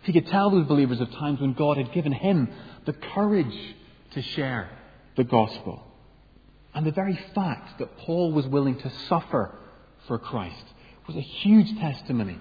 He 0.03 0.12
could 0.12 0.27
tell 0.27 0.51
those 0.51 0.67
believers 0.67 1.00
of 1.00 1.10
times 1.13 1.39
when 1.39 1.53
God 1.53 1.77
had 1.77 1.94
given 1.94 2.12
him 2.12 2.50
the 2.86 2.94
courage 2.94 3.75
to 4.12 4.22
share 4.22 4.70
the 5.15 5.24
gospel. 5.24 5.82
And 6.74 6.86
the 6.86 6.91
very 6.91 7.17
fact 7.34 7.79
that 7.79 7.98
Paul 8.00 8.34
was 8.34 8.46
willing 8.46 8.77
to 8.79 8.91
suffer 9.08 9.58
for 10.08 10.18
Christ 10.18 10.66
was 11.08 11.16
a 11.16 11.22
huge 11.22 11.78
testimony 11.80 12.40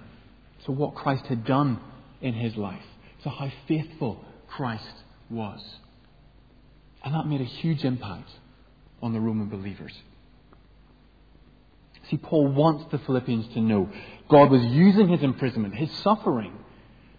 to 0.65 0.71
what 0.71 0.95
Christ 0.95 1.25
had 1.27 1.45
done 1.45 1.79
in 2.21 2.33
his 2.33 2.55
life, 2.55 2.83
to 3.23 3.29
how 3.29 3.51
faithful 3.67 4.23
Christ 4.47 5.03
was. 5.29 5.61
And 7.03 7.13
that 7.13 7.27
made 7.27 7.41
a 7.41 7.45
huge 7.45 7.85
impact 7.85 8.29
on 9.01 9.13
the 9.13 9.19
Roman 9.19 9.49
believers. 9.49 9.93
See, 12.09 12.17
Paul 12.17 12.47
wants 12.47 12.85
the 12.91 12.99
Philippians 12.99 13.53
to 13.53 13.61
know 13.61 13.89
God 14.29 14.49
was 14.49 14.63
using 14.63 15.09
his 15.09 15.21
imprisonment, 15.21 15.75
his 15.75 15.91
suffering, 15.99 16.53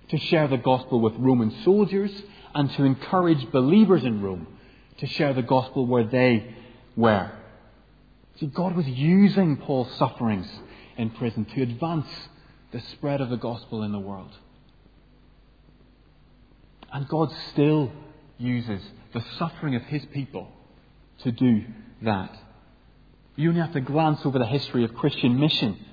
to 0.09 0.19
share 0.19 0.49
the 0.49 0.57
gospel 0.57 1.01
with 1.01 1.15
Roman 1.17 1.51
soldiers 1.63 2.11
and 2.55 2.71
to 2.73 2.85
encourage 2.85 3.51
believers 3.51 4.05
in 4.05 4.23
Rome 4.23 4.47
to 4.99 5.07
share 5.07 5.35
the 5.35 5.43
gospel 5.43 5.87
where 5.87 6.05
they 6.05 6.55
were. 6.97 7.31
See, 8.39 8.47
God 8.47 8.77
was 8.77 8.87
using 8.87 9.57
Paul's 9.57 9.93
sufferings 9.97 10.49
in 10.97 11.11
prison 11.11 11.45
to 11.45 11.63
advance 11.63 12.07
the 12.71 12.81
spread 12.93 13.21
of 13.21 13.31
the 13.31 13.37
gospel 13.37 13.83
in 13.83 13.93
the 13.93 13.99
world. 13.99 14.31
And 16.93 17.09
God 17.09 17.31
still 17.51 17.91
uses 18.39 18.81
the 19.13 19.25
suffering 19.39 19.75
of 19.75 19.83
his 19.83 20.05
people 20.07 20.49
to 21.23 21.33
do 21.33 21.65
that. 22.03 22.37
You 23.37 23.49
only 23.49 23.61
have 23.61 23.73
to 23.73 23.81
glance 23.81 24.21
over 24.25 24.39
the 24.39 24.47
history 24.47 24.85
of 24.85 24.95
Christian 24.95 25.39
mission 25.39 25.85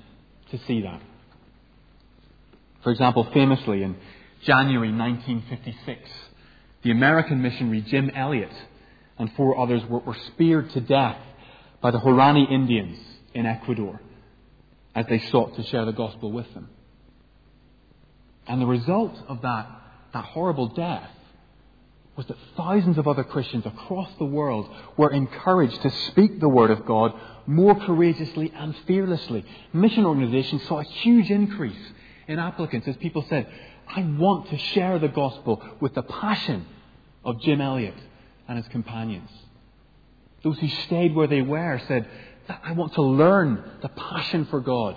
to 0.50 0.58
see 0.66 0.82
that. 0.82 1.00
For 2.82 2.92
example, 2.92 3.28
famously 3.32 3.82
in 3.82 3.96
January 4.42 4.92
1956, 4.92 6.08
the 6.82 6.92
American 6.92 7.42
missionary 7.42 7.80
Jim 7.82 8.10
Elliot 8.14 8.52
and 9.18 9.32
four 9.34 9.58
others 9.58 9.82
were, 9.88 9.98
were 10.00 10.16
speared 10.28 10.70
to 10.70 10.80
death 10.80 11.18
by 11.86 11.92
the 11.92 12.00
Huaorani 12.00 12.50
Indians 12.50 12.98
in 13.32 13.46
Ecuador 13.46 14.00
as 14.92 15.06
they 15.06 15.20
sought 15.20 15.54
to 15.54 15.62
share 15.62 15.84
the 15.84 15.92
gospel 15.92 16.32
with 16.32 16.52
them. 16.52 16.68
And 18.48 18.60
the 18.60 18.66
result 18.66 19.16
of 19.28 19.42
that, 19.42 19.68
that 20.12 20.24
horrible 20.24 20.66
death 20.66 21.08
was 22.16 22.26
that 22.26 22.36
thousands 22.56 22.98
of 22.98 23.06
other 23.06 23.22
Christians 23.22 23.66
across 23.66 24.10
the 24.18 24.24
world 24.24 24.68
were 24.96 25.12
encouraged 25.12 25.80
to 25.82 25.90
speak 26.08 26.40
the 26.40 26.48
word 26.48 26.72
of 26.72 26.84
God 26.86 27.12
more 27.46 27.78
courageously 27.78 28.52
and 28.52 28.74
fearlessly. 28.88 29.44
Mission 29.72 30.06
organizations 30.06 30.66
saw 30.66 30.80
a 30.80 30.82
huge 30.82 31.30
increase 31.30 31.92
in 32.26 32.40
applicants 32.40 32.88
as 32.88 32.96
people 32.96 33.24
said, 33.28 33.46
I 33.86 34.02
want 34.02 34.48
to 34.48 34.58
share 34.58 34.98
the 34.98 35.06
gospel 35.06 35.62
with 35.78 35.94
the 35.94 36.02
passion 36.02 36.66
of 37.24 37.40
Jim 37.42 37.60
Elliot 37.60 37.94
and 38.48 38.58
his 38.58 38.66
companions. 38.72 39.30
Those 40.46 40.60
who 40.60 40.68
stayed 40.68 41.12
where 41.12 41.26
they 41.26 41.42
were 41.42 41.82
said, 41.88 42.08
I 42.62 42.70
want 42.70 42.94
to 42.94 43.02
learn 43.02 43.68
the 43.82 43.88
passion 43.88 44.44
for 44.44 44.60
God 44.60 44.96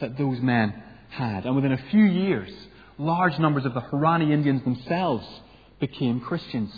that 0.00 0.18
those 0.18 0.40
men 0.40 0.74
had. 1.10 1.46
And 1.46 1.54
within 1.54 1.70
a 1.70 1.80
few 1.92 2.02
years, 2.02 2.50
large 2.98 3.38
numbers 3.38 3.64
of 3.64 3.74
the 3.74 3.80
Huaorani 3.80 4.32
Indians 4.32 4.64
themselves 4.64 5.24
became 5.78 6.18
Christians. 6.18 6.72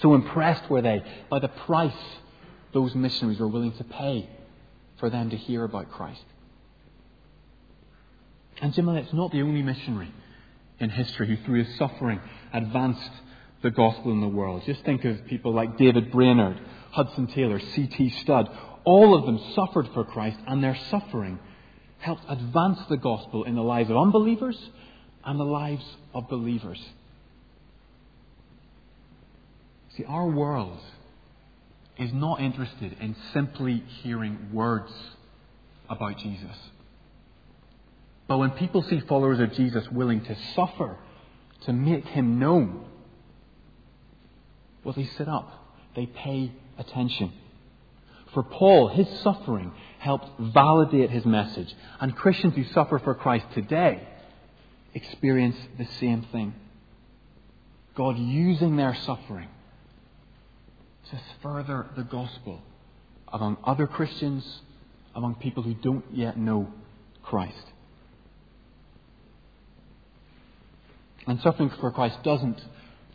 So 0.00 0.14
impressed 0.14 0.70
were 0.70 0.80
they 0.80 1.02
by 1.28 1.40
the 1.40 1.48
price 1.48 1.92
those 2.72 2.94
missionaries 2.94 3.38
were 3.38 3.48
willing 3.48 3.72
to 3.72 3.84
pay 3.84 4.26
for 4.96 5.10
them 5.10 5.28
to 5.28 5.36
hear 5.36 5.64
about 5.64 5.90
Christ. 5.90 6.24
And 8.62 8.72
Jim 8.72 8.88
Elliot's 8.88 9.12
not 9.12 9.30
the 9.30 9.42
only 9.42 9.60
missionary 9.60 10.10
in 10.78 10.88
history 10.88 11.26
who, 11.26 11.36
through 11.44 11.64
his 11.64 11.76
suffering, 11.76 12.18
advanced 12.54 13.10
the 13.60 13.70
gospel 13.70 14.10
in 14.10 14.22
the 14.22 14.28
world. 14.28 14.62
Just 14.64 14.82
think 14.84 15.04
of 15.04 15.26
people 15.26 15.52
like 15.52 15.76
David 15.76 16.10
Brainerd, 16.10 16.58
Hudson 16.90 17.26
Taylor, 17.28 17.60
C.T. 17.60 18.10
Studd. 18.20 18.50
All 18.84 19.16
of 19.16 19.26
them 19.26 19.38
suffered 19.54 19.88
for 19.94 20.04
Christ, 20.04 20.38
and 20.46 20.62
their 20.62 20.76
suffering 20.90 21.38
helped 21.98 22.24
advance 22.28 22.80
the 22.88 22.96
gospel 22.96 23.44
in 23.44 23.54
the 23.54 23.62
lives 23.62 23.90
of 23.90 23.96
unbelievers 23.96 24.58
and 25.24 25.38
the 25.38 25.44
lives 25.44 25.84
of 26.14 26.28
believers. 26.28 26.82
See, 29.96 30.04
our 30.04 30.26
world 30.26 30.78
is 31.98 32.12
not 32.12 32.40
interested 32.40 32.96
in 33.00 33.14
simply 33.34 33.84
hearing 34.02 34.50
words 34.52 34.92
about 35.88 36.16
Jesus. 36.18 36.56
But 38.26 38.38
when 38.38 38.50
people 38.50 38.82
see 38.82 39.00
followers 39.00 39.40
of 39.40 39.52
Jesus 39.52 39.86
willing 39.90 40.24
to 40.24 40.36
suffer 40.54 40.96
to 41.62 41.72
make 41.72 42.06
him 42.06 42.38
known, 42.38 42.86
well, 44.82 44.94
they 44.94 45.04
sit 45.04 45.28
up, 45.28 45.52
they 45.94 46.06
pay 46.06 46.52
attention. 46.78 47.32
For 48.34 48.42
Paul, 48.42 48.88
his 48.88 49.08
suffering 49.20 49.72
helped 49.98 50.28
validate 50.38 51.10
his 51.10 51.24
message. 51.24 51.74
And 52.00 52.16
Christians 52.16 52.54
who 52.54 52.64
suffer 52.64 52.98
for 52.98 53.14
Christ 53.14 53.46
today 53.54 54.06
experience 54.94 55.56
the 55.78 55.86
same 55.98 56.22
thing. 56.32 56.54
God 57.94 58.18
using 58.18 58.76
their 58.76 58.94
suffering 58.94 59.48
to 61.10 61.20
further 61.42 61.86
the 61.96 62.04
gospel 62.04 62.60
among 63.32 63.56
other 63.64 63.86
Christians, 63.86 64.44
among 65.14 65.36
people 65.36 65.62
who 65.62 65.74
don't 65.74 66.04
yet 66.12 66.38
know 66.38 66.68
Christ. 67.22 67.64
And 71.26 71.40
suffering 71.40 71.70
for 71.80 71.90
Christ 71.90 72.22
doesn't 72.22 72.60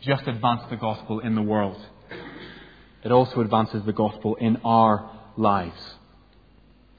just 0.00 0.26
advance 0.26 0.62
the 0.70 0.76
gospel 0.76 1.20
in 1.20 1.34
the 1.34 1.42
world, 1.42 1.78
it 3.06 3.12
also 3.12 3.40
advances 3.40 3.84
the 3.84 3.92
gospel 3.92 4.34
in 4.34 4.56
our 4.64 5.08
lives. 5.36 5.80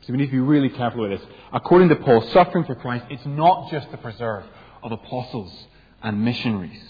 So 0.01 0.13
we 0.13 0.19
need 0.19 0.27
to 0.27 0.31
be 0.31 0.39
really 0.39 0.69
careful 0.69 1.01
with 1.01 1.19
this. 1.19 1.27
According 1.51 1.89
to 1.89 1.97
Paul, 1.97 2.21
suffering 2.31 2.63
for 2.63 2.75
Christ, 2.75 3.07
it's 3.09 3.25
not 3.25 3.69
just 3.71 3.91
the 3.91 3.97
preserve 3.97 4.45
of 4.81 4.93
apostles 4.93 5.51
and 6.01 6.23
missionaries. 6.23 6.81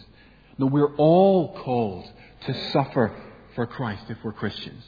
No, 0.60 0.67
we're 0.67 0.95
all 0.97 1.56
called 1.63 2.06
to 2.45 2.71
suffer 2.71 3.12
for 3.56 3.65
Christ 3.65 4.03
if 4.10 4.19
we're 4.23 4.34
Christians. 4.34 4.84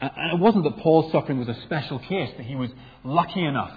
And 0.00 0.32
it 0.32 0.40
wasn't 0.40 0.64
that 0.64 0.78
Paul's 0.78 1.12
suffering 1.12 1.38
was 1.38 1.48
a 1.48 1.60
special 1.64 1.98
case, 1.98 2.30
that 2.38 2.46
he 2.46 2.56
was 2.56 2.70
lucky 3.04 3.44
enough 3.44 3.74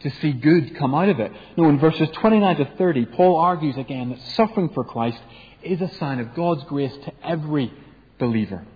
to 0.00 0.10
see 0.20 0.32
good 0.32 0.76
come 0.76 0.94
out 0.94 1.08
of 1.08 1.18
it. 1.18 1.32
No, 1.56 1.70
in 1.70 1.78
verses 1.78 2.10
29 2.12 2.56
to 2.56 2.64
30, 2.76 3.06
Paul 3.06 3.36
argues 3.36 3.78
again 3.78 4.10
that 4.10 4.20
suffering 4.36 4.68
for 4.68 4.84
Christ 4.84 5.20
is 5.62 5.80
a 5.80 5.88
sign 5.94 6.20
of 6.20 6.34
God's 6.34 6.64
grace 6.64 6.92
to 7.06 7.12
every 7.24 7.72
believer. 8.18 8.66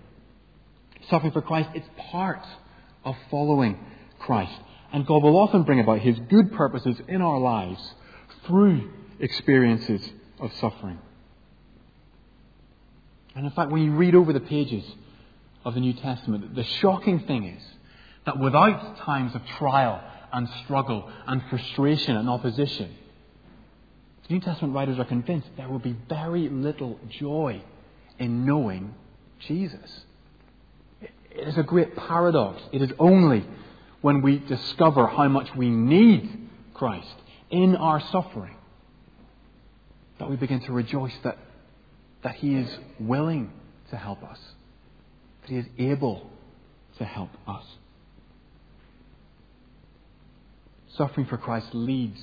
Suffering 1.09 1.31
for 1.31 1.41
Christ, 1.41 1.69
it's 1.73 1.87
part 2.11 2.45
of 3.05 3.15
following 3.31 3.79
Christ. 4.19 4.59
And 4.91 5.05
God 5.05 5.23
will 5.23 5.37
often 5.37 5.63
bring 5.63 5.79
about 5.79 5.99
His 5.99 6.17
good 6.29 6.53
purposes 6.53 6.97
in 7.07 7.21
our 7.21 7.39
lives 7.39 7.81
through 8.45 8.91
experiences 9.19 10.07
of 10.39 10.51
suffering. 10.55 10.99
And 13.35 13.45
in 13.45 13.51
fact, 13.51 13.71
when 13.71 13.83
you 13.83 13.91
read 13.91 14.15
over 14.15 14.33
the 14.33 14.39
pages 14.39 14.83
of 15.63 15.73
the 15.75 15.79
New 15.79 15.93
Testament, 15.93 16.55
the 16.55 16.63
shocking 16.63 17.19
thing 17.21 17.45
is 17.45 17.63
that 18.25 18.39
without 18.39 18.97
times 18.99 19.35
of 19.35 19.45
trial 19.57 20.01
and 20.33 20.49
struggle 20.63 21.09
and 21.25 21.41
frustration 21.49 22.17
and 22.17 22.29
opposition, 22.29 22.93
the 24.27 24.33
New 24.33 24.41
Testament 24.41 24.73
writers 24.73 24.99
are 24.99 25.05
convinced 25.05 25.47
there 25.55 25.69
will 25.69 25.79
be 25.79 25.95
very 26.09 26.49
little 26.49 26.99
joy 27.09 27.61
in 28.19 28.45
knowing 28.45 28.93
Jesus. 29.39 30.03
It 31.37 31.47
is 31.47 31.57
a 31.57 31.63
great 31.63 31.95
paradox. 31.95 32.61
It 32.71 32.81
is 32.81 32.91
only 32.97 33.45
when 34.01 34.21
we 34.21 34.39
discover 34.39 35.07
how 35.07 35.27
much 35.27 35.55
we 35.55 35.69
need 35.69 36.49
Christ 36.73 37.15
in 37.49 37.75
our 37.75 37.99
suffering 37.99 38.55
that 40.19 40.29
we 40.29 40.35
begin 40.35 40.61
to 40.61 40.71
rejoice 40.71 41.13
that 41.23 41.37
that 42.23 42.35
He 42.35 42.55
is 42.55 42.69
willing 42.99 43.51
to 43.91 43.95
help 43.95 44.23
us, 44.23 44.39
that 45.41 45.49
He 45.49 45.57
is 45.57 45.65
able 45.77 46.27
to 46.97 47.05
help 47.05 47.29
us. 47.47 47.63
Suffering 50.89 51.27
for 51.27 51.37
Christ 51.37 51.67
leads 51.73 52.19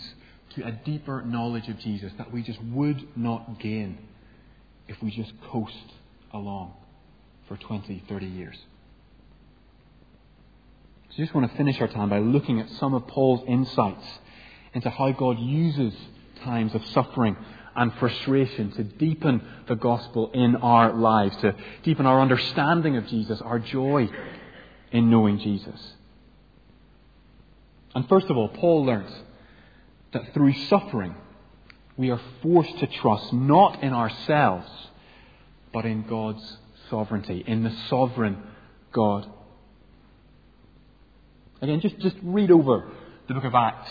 to 0.56 0.66
a 0.66 0.72
deeper 0.72 1.22
knowledge 1.22 1.68
of 1.68 1.78
Jesus 1.78 2.12
that 2.18 2.32
we 2.32 2.42
just 2.42 2.60
would 2.64 3.16
not 3.16 3.60
gain 3.60 3.98
if 4.88 5.00
we 5.00 5.10
just 5.10 5.32
coast 5.52 5.92
along 6.32 6.72
for 7.46 7.56
20, 7.56 8.02
30 8.08 8.26
years. 8.26 8.56
So 11.14 11.22
I 11.22 11.26
just 11.26 11.34
want 11.34 11.48
to 11.48 11.56
finish 11.56 11.80
our 11.80 11.86
time 11.86 12.10
by 12.10 12.18
looking 12.18 12.58
at 12.58 12.68
some 12.70 12.92
of 12.92 13.06
Paul's 13.06 13.44
insights 13.46 14.04
into 14.72 14.90
how 14.90 15.12
God 15.12 15.38
uses 15.38 15.94
times 16.42 16.74
of 16.74 16.84
suffering 16.86 17.36
and 17.76 17.92
frustration 18.00 18.72
to 18.72 18.82
deepen 18.82 19.40
the 19.68 19.76
gospel 19.76 20.32
in 20.34 20.56
our 20.56 20.92
lives, 20.92 21.36
to 21.36 21.54
deepen 21.84 22.06
our 22.06 22.20
understanding 22.20 22.96
of 22.96 23.06
Jesus, 23.06 23.40
our 23.42 23.60
joy 23.60 24.08
in 24.90 25.08
knowing 25.08 25.38
Jesus. 25.38 25.94
And 27.94 28.08
first 28.08 28.26
of 28.26 28.36
all, 28.36 28.48
Paul 28.48 28.84
learns 28.84 29.12
that 30.12 30.34
through 30.34 30.54
suffering, 30.64 31.14
we 31.96 32.10
are 32.10 32.20
forced 32.42 32.76
to 32.80 32.88
trust 32.88 33.32
not 33.32 33.84
in 33.84 33.92
ourselves, 33.92 34.68
but 35.72 35.84
in 35.84 36.08
God's 36.08 36.58
sovereignty, 36.90 37.44
in 37.46 37.62
the 37.62 37.72
sovereign 37.88 38.42
God. 38.92 39.30
Again, 41.64 41.80
just, 41.80 41.98
just 42.00 42.16
read 42.22 42.50
over 42.50 42.84
the 43.26 43.32
book 43.32 43.44
of 43.44 43.54
Acts 43.54 43.90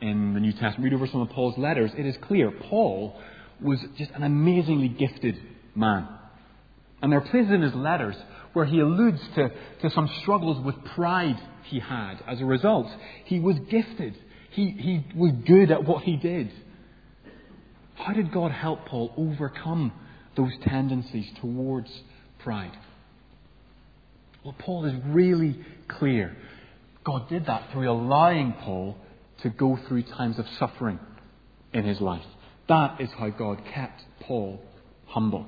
in 0.00 0.34
the 0.34 0.40
New 0.40 0.52
Testament, 0.52 0.84
read 0.84 0.94
over 0.94 1.08
some 1.08 1.20
of 1.20 1.30
Paul's 1.30 1.58
letters, 1.58 1.90
it 1.98 2.06
is 2.06 2.16
clear 2.18 2.52
Paul 2.52 3.20
was 3.60 3.80
just 3.98 4.12
an 4.12 4.22
amazingly 4.22 4.86
gifted 4.86 5.36
man. 5.74 6.06
And 7.02 7.10
there 7.10 7.18
are 7.18 7.28
places 7.28 7.50
in 7.50 7.60
his 7.60 7.74
letters 7.74 8.14
where 8.52 8.64
he 8.64 8.78
alludes 8.78 9.20
to, 9.34 9.50
to 9.80 9.90
some 9.90 10.08
struggles 10.20 10.64
with 10.64 10.76
pride 10.94 11.40
he 11.64 11.80
had 11.80 12.22
as 12.28 12.40
a 12.40 12.44
result. 12.44 12.86
He 13.24 13.40
was 13.40 13.58
gifted. 13.68 14.16
He, 14.50 14.70
he 14.70 15.04
was 15.16 15.32
good 15.44 15.72
at 15.72 15.82
what 15.82 16.04
he 16.04 16.16
did. 16.16 16.52
How 17.96 18.12
did 18.12 18.30
God 18.30 18.52
help 18.52 18.86
Paul 18.86 19.12
overcome 19.16 19.90
those 20.36 20.52
tendencies 20.62 21.26
towards 21.40 21.90
pride? 22.38 22.78
Well, 24.44 24.54
Paul 24.56 24.84
is 24.84 24.94
really 25.06 25.58
clear. 25.88 26.36
God 27.04 27.28
did 27.28 27.46
that 27.46 27.70
through 27.72 27.90
allowing 27.90 28.52
Paul 28.52 28.96
to 29.42 29.50
go 29.50 29.78
through 29.88 30.04
times 30.04 30.38
of 30.38 30.46
suffering 30.58 31.00
in 31.72 31.84
his 31.84 32.00
life. 32.00 32.24
That 32.68 33.00
is 33.00 33.10
how 33.18 33.30
God 33.30 33.64
kept 33.64 34.02
Paul 34.20 34.60
humble. 35.06 35.46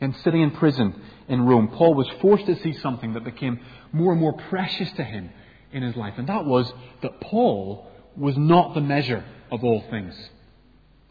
And 0.00 0.16
sitting 0.16 0.42
in 0.42 0.50
prison 0.50 1.00
in 1.28 1.42
Rome, 1.42 1.68
Paul 1.68 1.94
was 1.94 2.08
forced 2.20 2.46
to 2.46 2.60
see 2.60 2.72
something 2.74 3.12
that 3.12 3.24
became 3.24 3.60
more 3.92 4.10
and 4.10 4.20
more 4.20 4.32
precious 4.32 4.90
to 4.92 5.04
him 5.04 5.30
in 5.72 5.82
his 5.82 5.94
life, 5.94 6.14
and 6.18 6.28
that 6.28 6.44
was 6.44 6.70
that 7.02 7.20
Paul 7.20 7.86
was 8.16 8.36
not 8.36 8.74
the 8.74 8.80
measure 8.80 9.24
of 9.50 9.62
all 9.62 9.84
things. 9.90 10.14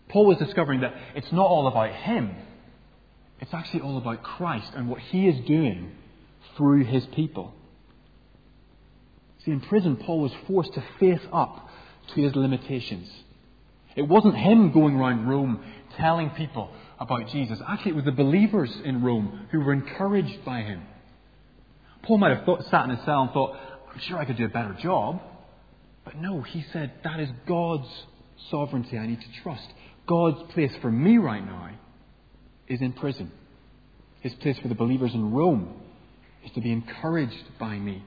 Paul 0.10 0.26
was 0.26 0.38
discovering 0.38 0.82
that 0.82 0.94
it's 1.16 1.32
not 1.32 1.48
all 1.48 1.68
about 1.68 1.94
him, 1.94 2.36
it's 3.40 3.54
actually 3.54 3.82
all 3.82 3.98
about 3.98 4.22
Christ 4.24 4.74
and 4.76 4.90
what 4.90 5.00
he 5.00 5.28
is 5.28 5.40
doing 5.46 5.94
through 6.58 6.84
his 6.84 7.06
people. 7.08 7.54
See, 9.46 9.52
in 9.52 9.62
prison, 9.62 9.98
Paul 9.98 10.22
was 10.22 10.32
forced 10.48 10.74
to 10.74 10.84
face 11.00 11.22
up 11.34 11.68
to 12.14 12.22
his 12.22 12.36
limitations. 12.36 13.10
It 13.96 14.04
wasn't 14.04 14.36
him 14.36 14.72
going 14.72 14.96
around 14.96 15.28
Rome 15.28 15.64
telling 15.98 16.30
people 16.32 16.70
about 17.00 17.28
Jesus. 17.30 17.60
Actually, 17.68 17.92
it 17.92 17.96
was 17.96 18.06
the 18.06 18.12
believers 18.12 18.72
in 18.86 19.04
Rome 19.04 19.48
who 19.52 19.62
were 19.62 19.74
encouraged 19.74 20.46
by 20.46 20.62
him. 20.62 20.84
Paul 22.04 22.20
might 22.20 22.36
have 22.36 22.46
thought, 22.46 22.64
sat 22.70 22.86
in 22.86 22.96
his 22.96 23.06
cell 23.06 23.24
and 23.24 23.32
thought, 23.32 23.58
I'm 23.92 24.00
sure 24.00 24.18
I 24.18 24.26
could 24.26 24.38
do 24.38 24.46
a 24.46 24.50
better 24.50 24.76
job. 24.82 25.22
But 26.06 26.16
no, 26.18 26.42
he 26.42 26.64
said, 26.72 26.94
that 27.04 27.20
is 27.20 27.30
God's 27.48 27.88
sovereignty 28.50 28.98
I 28.98 29.08
need 29.08 29.22
to 29.22 29.42
trust. 29.44 29.68
God's 30.08 30.52
place 30.54 30.72
for 30.82 30.92
me 30.92 31.18
right 31.18 31.46
now 31.46 31.70
is 32.68 32.82
in 32.82 32.94
prison. 32.94 33.32
His 34.22 34.34
place 34.36 34.58
for 34.60 34.68
the 34.68 34.76
believers 34.76 35.14
in 35.14 35.32
Rome 35.32 35.74
is 36.46 36.52
to 36.54 36.62
be 36.62 36.72
encouraged 36.72 37.44
by 37.60 37.76
me 37.78 38.04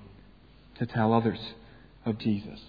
to 0.78 0.86
tell 0.86 1.12
others 1.12 1.38
of 2.04 2.18
Jesus. 2.18 2.60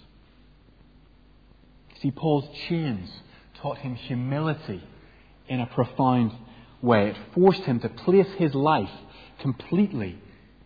See, 2.02 2.12
Paul's 2.12 2.48
chains 2.68 3.10
taught 3.62 3.78
him 3.80 3.96
humility 3.96 4.84
in 5.48 5.60
a 5.60 5.66
profound 5.68 6.32
way. 6.82 7.10
It 7.10 7.18
forced 7.34 7.64
him 7.64 7.80
to 7.80 7.90
place 7.90 8.28
his 8.38 8.54
life 8.54 8.92
completely 9.40 10.20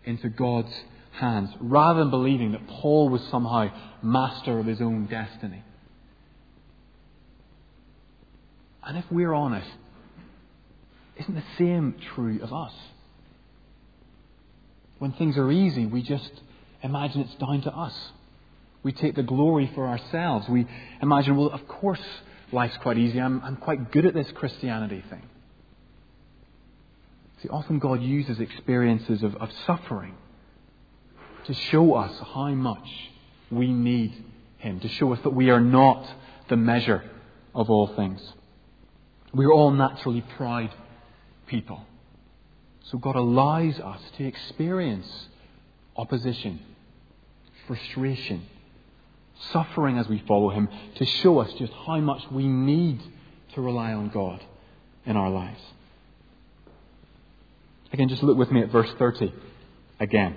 into 0.03 0.29
God's 0.29 0.73
hands, 1.11 1.49
rather 1.59 1.99
than 1.99 2.09
believing 2.09 2.53
that 2.53 2.67
Paul 2.67 3.09
was 3.09 3.21
somehow 3.29 3.71
master 4.01 4.59
of 4.59 4.65
his 4.65 4.81
own 4.81 5.05
destiny. 5.05 5.63
And 8.83 8.97
if 8.97 9.05
we're 9.11 9.33
honest, 9.33 9.69
isn't 11.17 11.35
the 11.35 11.43
same 11.57 11.95
true 12.15 12.39
of 12.41 12.53
us? 12.53 12.73
When 14.97 15.11
things 15.13 15.37
are 15.37 15.51
easy, 15.51 15.85
we 15.85 16.01
just 16.01 16.31
imagine 16.81 17.21
it's 17.21 17.35
down 17.35 17.61
to 17.61 17.75
us. 17.75 17.93
We 18.83 18.91
take 18.91 19.15
the 19.15 19.23
glory 19.23 19.71
for 19.75 19.87
ourselves. 19.87 20.47
We 20.47 20.65
imagine, 21.01 21.35
well, 21.35 21.49
of 21.49 21.67
course 21.67 22.01
life's 22.51 22.77
quite 22.77 22.97
easy. 22.97 23.19
I'm, 23.19 23.41
I'm 23.43 23.57
quite 23.57 23.91
good 23.91 24.05
at 24.05 24.13
this 24.13 24.31
Christianity 24.31 25.03
thing. 25.09 25.23
See, 27.41 27.49
often 27.49 27.79
God 27.79 28.01
uses 28.01 28.39
experiences 28.39 29.23
of, 29.23 29.35
of 29.35 29.49
suffering 29.65 30.15
to 31.45 31.53
show 31.53 31.95
us 31.95 32.13
how 32.33 32.49
much 32.49 32.87
we 33.49 33.71
need 33.71 34.23
Him, 34.57 34.79
to 34.81 34.89
show 34.89 35.13
us 35.13 35.19
that 35.23 35.31
we 35.31 35.49
are 35.49 35.61
not 35.61 36.05
the 36.49 36.57
measure 36.57 37.03
of 37.55 37.69
all 37.69 37.95
things. 37.95 38.21
We're 39.33 39.51
all 39.51 39.71
naturally 39.71 40.23
pride 40.37 40.71
people. 41.47 41.85
So 42.83 42.97
God 42.97 43.15
allows 43.15 43.79
us 43.79 44.01
to 44.17 44.25
experience 44.25 45.07
opposition, 45.95 46.59
frustration, 47.69 48.41
suffering 49.51 49.99
as 49.99 50.07
we 50.09 50.23
follow 50.27 50.49
Him 50.49 50.67
to 50.95 51.05
show 51.05 51.37
us 51.37 51.53
just 51.53 51.71
how 51.85 51.99
much 51.99 52.23
we 52.31 52.47
need 52.47 52.99
to 53.53 53.61
rely 53.61 53.93
on 53.93 54.09
God 54.09 54.43
in 55.05 55.15
our 55.15 55.29
lives. 55.29 55.61
Again, 57.93 58.09
just 58.09 58.23
look 58.23 58.37
with 58.37 58.51
me 58.51 58.63
at 58.63 58.71
verse 58.71 58.91
30 58.97 59.31
again. 59.99 60.35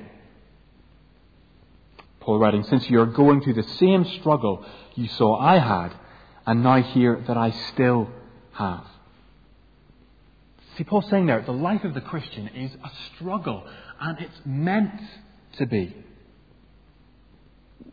Paul 2.21 2.39
writing, 2.39 2.65
Since 2.65 2.89
you 2.91 3.01
are 3.01 3.07
going 3.07 3.41
through 3.41 3.55
the 3.55 3.69
same 3.79 4.05
struggle 4.21 4.65
you 4.95 5.09
saw 5.09 5.39
I 5.39 5.59
had, 5.59 5.95
and 6.47 6.63
now 6.63 6.83
hear 6.83 7.25
that 7.27 7.39
I 7.39 7.51
still 7.73 8.11
have. 8.53 8.85
See, 10.77 10.85
Paul's 10.85 11.09
saying 11.09 11.27
there, 11.27 11.43
the 11.43 11.53
life 11.53 11.85
of 11.85 11.95
the 11.95 12.01
Christian 12.03 12.49
is 12.49 12.73
a 12.85 12.91
struggle, 13.15 13.67
and 14.01 14.19
it's 14.21 14.41
meant 14.45 15.01
to 15.59 15.67
be. 15.67 15.95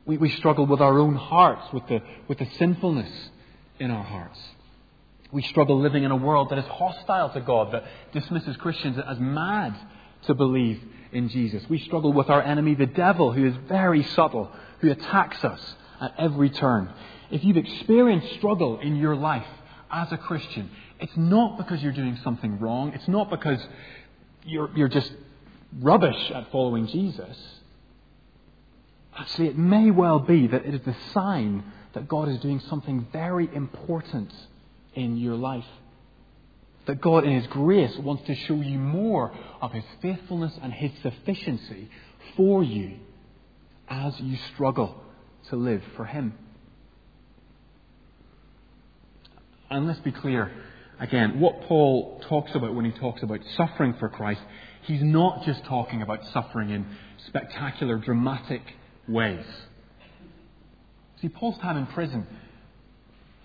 We, 0.06 0.18
we 0.18 0.30
struggle 0.32 0.66
with 0.66 0.82
our 0.82 0.98
own 0.98 1.16
hearts, 1.16 1.72
with 1.74 1.88
the, 1.88 2.02
with 2.28 2.40
the 2.40 2.48
sinfulness 2.58 3.12
in 3.80 3.92
our 3.92 4.04
hearts. 4.04 4.40
We 5.32 5.44
struggle 5.44 5.80
living 5.80 6.04
in 6.04 6.12
a 6.12 6.16
world 6.16 6.50
that 6.50 6.58
is 6.58 6.66
hostile 6.66 7.30
to 7.32 7.42
God, 7.42 7.74
that 7.74 7.84
dismisses 8.14 8.58
Christians 8.58 8.98
as 8.98 9.20
mad 9.20 9.76
to 10.24 10.34
believe 10.34 10.82
in 11.12 11.30
Jesus. 11.30 11.64
We 11.70 11.80
struggle 11.80 12.14
with 12.14 12.30
our 12.30 12.42
enemy, 12.42 12.76
the 12.76 12.88
devil, 12.88 13.32
who 13.32 13.46
is 13.46 13.54
very 13.68 14.04
subtle, 14.04 14.52
who 14.80 14.90
attacks 14.90 15.44
us 15.44 15.76
at 16.02 16.14
every 16.18 16.50
turn. 16.50 16.92
If 17.30 17.44
you've 17.44 17.58
experienced 17.58 18.34
struggle 18.36 18.80
in 18.80 18.96
your 18.96 19.16
life 19.16 19.46
as 19.92 20.12
a 20.12 20.18
Christian, 20.18 20.70
it's 21.00 21.16
not 21.16 21.58
because 21.58 21.82
you're 21.82 21.92
doing 21.94 22.18
something 22.24 22.60
wrong. 22.60 22.94
It's 22.94 23.08
not 23.08 23.30
because 23.30 23.60
you're, 24.44 24.70
you're 24.76 24.90
just 24.90 25.12
rubbish 25.80 26.32
at 26.34 26.52
following 26.52 26.88
Jesus. 26.88 27.38
Actually, 29.20 29.50
it 29.50 29.58
may 29.58 29.92
well 29.92 30.20
be 30.20 30.48
that 30.48 30.66
it 30.66 30.74
is 30.74 30.82
the 30.86 30.96
sign 31.14 31.64
that 31.94 32.08
God 32.08 32.30
is 32.30 32.40
doing 32.40 32.62
something 32.70 33.06
very 33.12 33.50
important 33.54 34.32
in 34.96 35.18
your 35.18 35.36
life. 35.36 35.66
That 36.86 37.02
God, 37.02 37.26
in 37.26 37.36
His 37.36 37.48
grace, 37.48 37.96
wants 37.98 38.26
to 38.28 38.36
show 38.36 38.56
you 38.56 38.80
more 38.80 39.34
of 39.62 39.74
His 39.74 39.84
faithfulness 40.02 40.54
and 40.64 40.72
His 40.72 40.92
sufficiency 41.02 41.90
for 42.38 42.64
you 42.64 42.98
as 43.90 44.18
you 44.22 44.38
struggle 44.54 44.96
to 45.50 45.58
live 45.58 45.84
for 45.98 46.06
Him. 46.06 46.34
And 49.70 49.86
let's 49.86 50.00
be 50.00 50.14
clear 50.14 50.50
again, 51.00 51.42
what 51.42 51.62
Paul 51.64 52.22
talks 52.30 52.56
about 52.56 52.74
when 52.74 52.86
he 52.86 52.92
talks 52.92 53.22
about 53.22 53.40
suffering 53.58 53.96
for 54.00 54.08
Christ, 54.08 54.42
he's 54.84 55.04
not 55.04 55.44
just 55.44 55.64
talking 55.66 56.02
about 56.02 56.26
suffering 56.34 56.70
in 56.70 56.86
spectacular, 57.28 57.98
dramatic 57.98 58.62
ways. 59.10 59.46
See, 61.22 61.30
Paul's 61.30 61.58
time 61.60 61.78
in 61.78 61.86
prison, 61.88 62.26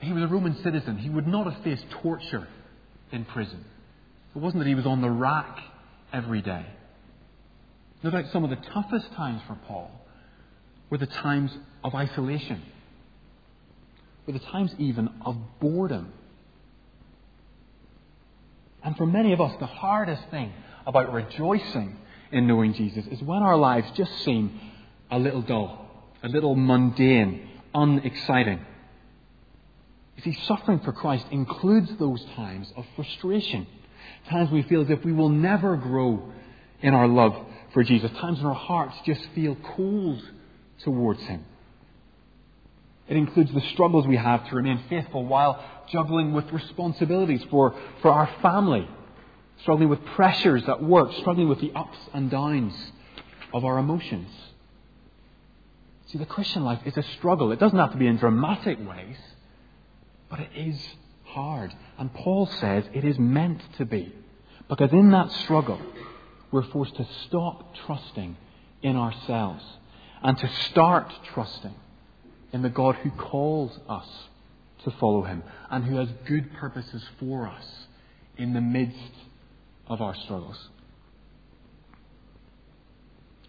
he 0.01 0.13
was 0.13 0.23
a 0.23 0.29
Roman 0.29 0.57
citizen. 0.63 0.99
He 0.99 1.11
would 1.11 1.27
not 1.27 1.51
have 1.51 1.63
faced 1.65 1.85
torture 2.03 2.47
in 3.11 3.25
prison. 3.25 3.65
It 4.35 4.39
wasn't 4.39 4.63
that 4.63 4.69
he 4.69 4.75
was 4.75 4.87
on 4.87 5.01
the 5.01 5.11
rack 5.11 5.59
every 6.13 6.43
day. 6.43 6.67
No 8.03 8.11
doubt 8.11 8.27
some 8.33 8.45
of 8.45 8.51
the 8.51 8.57
toughest 8.57 9.13
times 9.13 9.41
for 9.47 9.57
Paul 9.67 9.91
were 10.91 10.99
the 10.99 11.07
times 11.07 11.57
of 11.83 11.95
isolation, 11.95 12.63
were 14.27 14.35
the 14.35 14.39
times 14.39 14.75
even 14.79 15.09
of 15.25 15.37
boredom. 15.59 16.13
And 18.83 18.97
for 18.97 19.07
many 19.07 19.33
of 19.33 19.41
us, 19.41 19.57
the 19.59 19.67
hardest 19.67 20.23
thing 20.31 20.53
about 20.87 21.13
rejoicing 21.13 21.97
in 22.31 22.47
knowing 22.47 22.75
Jesus 22.75 23.07
is 23.07 23.23
when 23.23 23.43
our 23.43 23.57
lives 23.57 23.91
just 23.97 24.13
seem 24.25 24.61
a 25.11 25.19
little 25.19 25.43
dull, 25.43 25.87
a 26.23 26.29
little 26.29 26.55
mundane, 26.55 27.49
unexciting. 27.75 28.61
You 30.17 30.23
see, 30.23 30.41
suffering 30.47 30.81
for 30.81 30.93
Christ 30.93 31.27
includes 31.31 31.91
those 31.99 32.25
times 32.37 32.73
of 32.77 32.85
frustration, 32.97 33.67
times 34.29 34.51
we 34.51 34.63
feel 34.63 34.83
as 34.83 34.91
if 34.91 35.05
we 35.05 35.13
will 35.13 35.29
never 35.29 35.77
grow 35.77 36.33
in 36.81 36.95
our 36.95 37.09
love 37.09 37.35
for 37.73 37.83
Jesus, 37.83 38.11
times 38.19 38.39
when 38.39 38.47
our 38.47 38.55
hearts 38.55 38.97
just 39.05 39.27
feel 39.35 39.57
cold 39.77 40.23
towards 40.83 41.21
Him. 41.23 41.45
It 43.09 43.17
includes 43.17 43.53
the 43.53 43.61
struggles 43.73 44.07
we 44.07 44.17
have 44.17 44.49
to 44.49 44.57
remain 44.57 44.81
faithful 44.89 45.25
while 45.27 45.63
juggling 45.91 46.33
with 46.33 46.51
responsibilities 46.53 47.43
for, 47.51 47.75
for 48.01 48.11
our 48.11 48.31
family, 48.41 48.89
struggling 49.61 49.89
with 49.89 50.05
pressures 50.17 50.63
at 50.69 50.83
work, 50.83 51.13
struggling 51.21 51.49
with 51.49 51.61
the 51.61 51.73
ups 51.75 51.99
and 52.15 52.31
downs 52.31 52.75
of 53.53 53.65
our 53.65 53.79
emotions. 53.79 54.31
See, 56.15 56.19
the 56.19 56.27
Christian 56.27 56.63
life 56.63 56.79
is 56.85 56.97
a 56.97 57.03
struggle. 57.19 57.51
It 57.51 57.59
doesn't 57.59 57.77
have 57.77 57.91
to 57.91 57.99
be 57.99 58.07
in 58.07 58.19
dramatic 58.19 58.79
ways, 58.89 59.17
but 60.31 60.39
it 60.39 60.51
is 60.55 60.81
hard. 61.25 61.75
And 61.99 62.15
Paul 62.15 62.47
says 62.47 62.85
it 62.95 63.05
is 63.05 63.19
meant 63.19 63.61
to 63.79 63.85
be. 63.85 64.15
Because 64.69 64.93
in 64.93 65.11
that 65.11 65.33
struggle, 65.33 65.81
we're 66.53 66.71
forced 66.71 66.95
to 66.99 67.09
stop 67.27 67.75
trusting 67.85 68.37
in 68.81 68.95
ourselves 68.95 69.65
and 70.23 70.39
to 70.39 70.49
start 70.71 71.13
trusting 71.33 71.75
in 72.53 72.63
the 72.63 72.71
God 72.71 72.95
who 72.95 73.11
calls 73.11 73.77
us 73.89 74.07
to 74.85 74.93
follow 74.93 75.23
him 75.23 75.43
and 75.69 75.83
who 75.83 75.97
has 75.97 76.09
good 76.27 76.55
purposes 76.55 77.03
for 77.19 77.49
us 77.49 77.67
in 78.37 78.53
the 78.53 78.61
midst 78.61 79.15
of 79.89 80.01
our 80.01 80.15
struggles. 80.15 80.69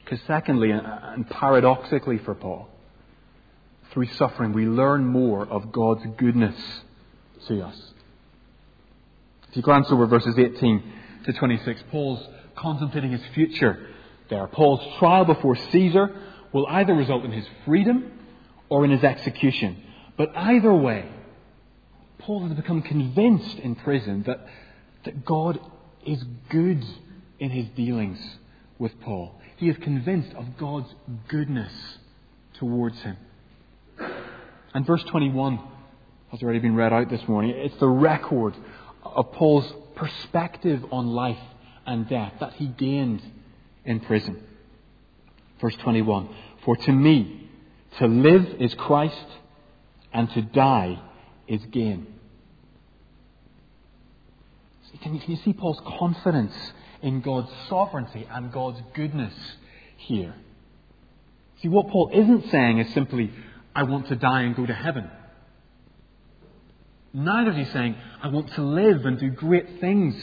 Because, 0.06 0.20
secondly, 0.28 0.70
and 0.70 1.28
paradoxically 1.32 2.20
for 2.20 2.36
Paul, 2.36 2.70
through 3.92 4.06
suffering, 4.14 4.54
we 4.54 4.68
learn 4.68 5.04
more 5.04 5.48
of 5.48 5.72
God's 5.72 6.06
goodness 6.18 6.56
to 7.48 7.66
us. 7.66 7.76
If 9.50 9.58
you 9.58 9.64
glance 9.64 9.88
over 9.90 10.06
verses 10.06 10.38
18 10.38 10.84
to 11.26 11.34
26, 11.34 11.84
Paul's 11.90 12.24
contemplating 12.56 13.14
his 13.14 13.26
future 13.34 13.88
there. 14.30 14.46
Paul's 14.48 15.00
trial 15.00 15.26
before 15.26 15.56
Caesar 15.56 16.16
will 16.54 16.68
either 16.68 16.94
result 16.94 17.26
in 17.26 17.32
his 17.32 17.48
freedom 17.66 18.12
or 18.70 18.86
in 18.86 18.92
his 18.92 19.04
execution. 19.04 19.82
But 20.18 20.36
either 20.36 20.74
way, 20.74 21.10
Paul 22.20 22.48
has 22.48 22.56
become 22.56 22.84
convinced 22.84 23.58
in 23.58 23.76
prison 23.76 24.24
that, 24.28 24.46
that 25.06 25.26
God 25.26 25.60
is 26.06 26.24
good 26.50 26.84
in 27.40 27.50
his 27.50 27.66
dealings 27.76 28.20
with 28.78 29.00
Paul. 29.02 29.40
He 29.58 29.70
is 29.70 29.78
convinced 29.78 30.34
of 30.36 30.58
God's 30.58 30.94
goodness 31.28 31.72
towards 32.56 33.00
him. 33.02 33.18
And 34.74 34.86
verse 34.86 35.04
21 35.06 35.60
has 36.32 36.44
already 36.44 36.60
been 36.60 36.76
read 36.76 36.92
out 36.92 37.10
this 37.10 37.26
morning. 37.28 37.52
It's 37.56 37.78
the 37.80 37.88
record 37.88 38.56
of 39.04 39.32
Paul's 39.32 39.72
perspective 39.96 40.84
on 40.92 41.08
life 41.08 41.40
and 41.86 42.08
death 42.10 42.34
that 42.40 42.54
he 42.54 42.68
gained 42.68 43.22
in 43.86 44.02
prison. 44.02 44.42
Verse 45.62 45.76
21 45.78 46.28
For 46.66 46.76
to 46.76 46.92
me, 46.92 47.50
to 48.00 48.08
live 48.08 48.46
is 48.60 48.74
Christ, 48.74 49.26
and 50.14 50.30
to 50.32 50.42
die 50.42 51.00
is 51.48 51.64
gain. 51.72 52.08
Can 55.02 55.14
you, 55.14 55.20
can 55.20 55.32
you 55.32 55.38
see 55.44 55.54
Paul's 55.54 55.82
confidence 55.86 56.54
in 57.06 57.22
God's 57.22 57.52
sovereignty 57.70 58.28
and 58.30 58.52
God's 58.52 58.82
goodness 58.96 59.34
here? 59.96 60.34
See, 61.62 61.70
what 61.70 61.88
Paul 61.90 62.10
isn't 62.12 62.50
saying 62.50 62.80
is 62.80 62.94
simply, 62.94 63.32
I 63.76 63.84
want 63.84 64.08
to 64.08 64.16
die 64.16 64.42
and 64.42 64.56
go 64.56 64.66
to 64.66 64.74
heaven. 64.74 65.10
Neither 67.14 67.52
is 67.52 67.58
he 67.58 67.66
saying, 67.72 67.96
I 68.22 68.28
want 68.28 68.52
to 68.54 68.62
live 68.64 69.06
and 69.06 69.20
do 69.20 69.30
great 69.30 69.80
things 69.80 70.16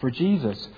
for 0.00 0.10
Jesus. 0.10 0.68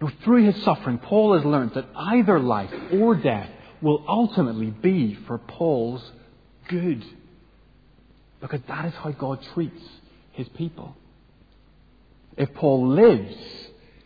No, 0.00 0.10
through 0.24 0.46
his 0.50 0.62
suffering, 0.62 0.98
Paul 0.98 1.34
has 1.34 1.44
learned 1.44 1.74
that 1.74 1.88
either 1.94 2.38
life 2.38 2.72
or 2.92 3.16
death 3.16 3.50
will 3.82 4.04
ultimately 4.08 4.70
be 4.70 5.14
for 5.26 5.38
Paul's 5.38 6.02
good. 6.68 7.04
Because 8.40 8.60
that 8.68 8.86
is 8.86 8.94
how 8.94 9.10
God 9.10 9.42
treats 9.54 9.82
his 10.32 10.48
people. 10.50 10.96
If 12.36 12.54
Paul 12.54 12.88
lives, 12.88 13.36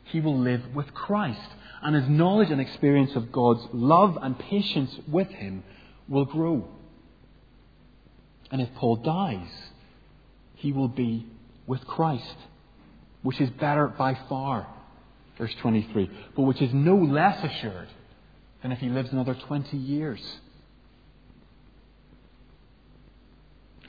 he 0.05 0.21
will 0.21 0.39
live 0.39 0.63
with 0.75 0.93
Christ, 0.95 1.49
and 1.83 1.95
his 1.95 2.09
knowledge 2.09 2.51
and 2.51 2.61
experience 2.61 3.15
of 3.15 3.33
God's 3.33 3.67
love 3.73 4.19
and 4.21 4.39
patience 4.39 4.95
with 5.09 5.29
him 5.29 5.65
will 6.09 6.25
grow. 6.25 6.69
And 8.51 8.61
if 8.61 8.69
Paul 8.77 8.97
dies, 8.97 9.51
he 10.55 10.73
will 10.73 10.89
be 10.89 11.27
with 11.67 11.87
Christ, 11.87 12.37
which 13.23 13.41
is 13.41 13.51
better 13.51 13.89
by 13.89 14.19
far 14.29 14.67
verse 15.39 15.55
23, 15.61 16.11
but 16.37 16.43
which 16.43 16.63
is 16.63 16.73
no 16.73 16.97
less 16.97 17.43
assured 17.45 17.89
than 18.63 18.73
if 18.73 18.79
he 18.79 18.89
lives 18.89 19.11
another 19.13 19.35
20 19.35 19.77
years. 19.77 20.21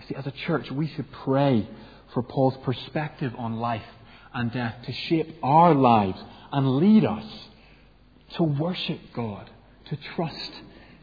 See, 0.07 0.15
as 0.15 0.25
a 0.25 0.33
church, 0.45 0.69
we 0.71 0.87
should 0.87 1.11
pray 1.23 1.67
for 2.13 2.21
Paul's 2.23 2.57
perspective 2.63 3.33
on 3.37 3.57
life 3.57 3.85
and 4.35 4.51
death 4.51 4.75
to 4.85 4.91
shape 4.91 5.37
our 5.41 5.73
lives 5.73 6.21
and 6.51 6.77
lead 6.77 7.05
us 7.05 7.25
to 8.35 8.43
worship 8.43 8.99
God, 9.13 9.49
to 9.85 9.97
trust 10.15 10.51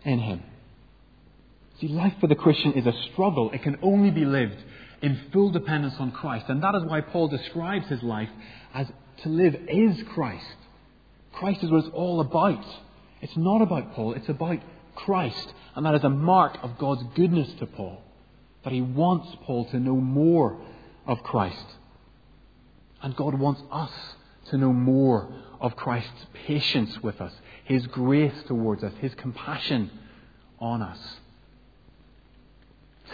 in 0.05 0.19
Him. 0.19 0.43
See, 1.81 1.89
life 1.89 2.15
for 2.21 2.29
the 2.29 2.37
Christian 2.37 2.75
is 2.75 2.87
a 2.87 2.93
struggle. 3.13 3.51
It 3.51 3.63
can 3.63 3.79
only 3.83 4.11
be 4.11 4.25
lived 4.25 4.63
in 5.01 5.19
full 5.33 5.51
dependence 5.51 5.95
on 5.99 6.13
Christ. 6.13 6.47
And 6.49 6.63
that 6.63 6.75
is 6.75 6.85
why 6.85 7.01
Paul 7.01 7.29
describes 7.29 7.89
his 7.89 8.03
life 8.03 8.29
as 8.73 8.87
to 9.23 9.29
live 9.29 9.57
is 9.69 10.01
Christ. 10.15 10.57
Christ 11.33 11.65
is 11.65 11.71
what 11.71 11.85
it's 11.85 11.95
all 11.95 12.21
about. 12.21 12.65
It's 13.21 13.37
not 13.37 13.63
about 13.63 13.95
Paul, 13.95 14.15
it's 14.15 14.29
about 14.29 14.59
Christ. 14.95 15.53
And 15.75 15.87
that 15.87 15.95
is 15.95 16.05
a 16.05 16.11
mark 16.11 16.59
of 16.63 16.79
God's 16.79 17.03
goodness 17.15 17.53
to 17.59 17.67
Paul. 17.67 18.01
That 18.65 18.73
he 18.73 18.81
wants 18.81 19.29
Paul 19.43 19.65
to 19.71 19.81
know 19.81 19.97
more 19.97 20.57
of 21.07 21.23
Christ. 21.23 21.67
And 23.03 23.17
God 23.17 23.35
wants 23.35 23.61
us 23.71 23.91
to 24.51 24.57
know 24.57 24.73
more 24.73 25.29
of 25.61 25.77
Christ's 25.77 26.27
patience 26.47 27.03
with 27.03 27.21
us, 27.21 27.33
his 27.65 27.87
grace 27.89 28.35
towards 28.47 28.83
us, 28.85 28.93
his 29.01 29.15
compassion 29.15 29.91
on 30.61 30.83
us. 30.83 30.99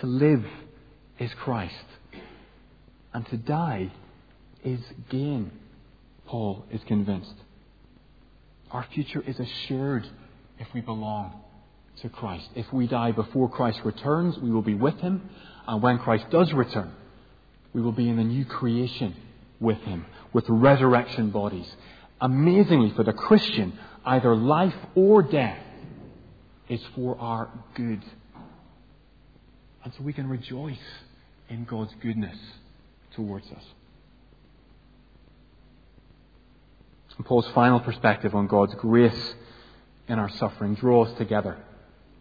To 0.01 0.07
live 0.07 0.45
is 1.19 1.33
Christ, 1.35 1.75
and 3.13 3.27
to 3.29 3.37
die 3.37 3.91
is 4.65 4.81
gain. 5.09 5.51
Paul 6.27 6.65
is 6.71 6.83
convinced. 6.87 7.35
Our 8.71 8.85
future 8.93 9.23
is 9.27 9.41
assured 9.41 10.07
if 10.59 10.69
we 10.75 10.83
belong 10.83 11.41
to 12.03 12.09
Christ. 12.11 12.49
If 12.55 12.71
we 12.73 12.87
die 12.87 13.13
before 13.13 13.49
Christ 13.49 13.81
returns, 13.85 14.39
we 14.39 14.51
will 14.51 14.63
be 14.63 14.75
with 14.75 14.99
him. 14.99 15.31
And 15.67 15.83
when 15.83 15.99
Christ 15.99 16.27
does 16.31 16.53
return, 16.53 16.93
we 17.73 17.81
will 17.81 17.93
be 17.93 18.09
in 18.09 18.17
the 18.17 18.25
new 18.25 18.45
creation 18.45 19.17
with 19.61 19.79
him, 19.79 20.07
with 20.33 20.45
resurrection 20.49 21.31
bodies. 21.31 21.69
Amazingly, 22.21 22.93
for 22.95 23.05
the 23.05 23.13
Christian, 23.13 23.79
either 24.05 24.35
life 24.35 24.75
or 24.95 25.23
death 25.23 25.59
is 26.69 26.81
for 26.95 27.19
our 27.19 27.49
good. 27.75 28.03
And 29.85 29.93
so 29.95 30.03
we 30.03 30.13
can 30.13 30.29
rejoice 30.29 30.77
in 31.49 31.65
God's 31.65 31.95
goodness 32.01 32.37
towards 33.15 33.47
us. 33.51 33.65
And 37.19 37.27
Paul's 37.27 37.49
final 37.49 37.81
perspective 37.81 38.35
on 38.35 38.47
God's 38.47 38.75
grace 38.77 39.35
in 40.07 40.19
our 40.19 40.31
suffering 40.31 40.77
draws 40.77 41.13
together 41.19 41.59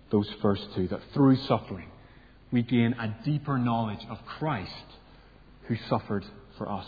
those 0.10 0.28
first 0.41 0.67
two 0.73 0.88
that 0.88 1.02
through 1.13 1.36
suffering 1.36 1.88
we 2.52 2.63
gain 2.63 2.93
a 2.93 3.15
deeper 3.23 3.58
knowledge 3.58 4.06
of 4.10 4.17
Christ 4.26 4.71
who 5.67 5.76
suffered 5.88 6.26
for 6.58 6.71
us. 6.71 6.88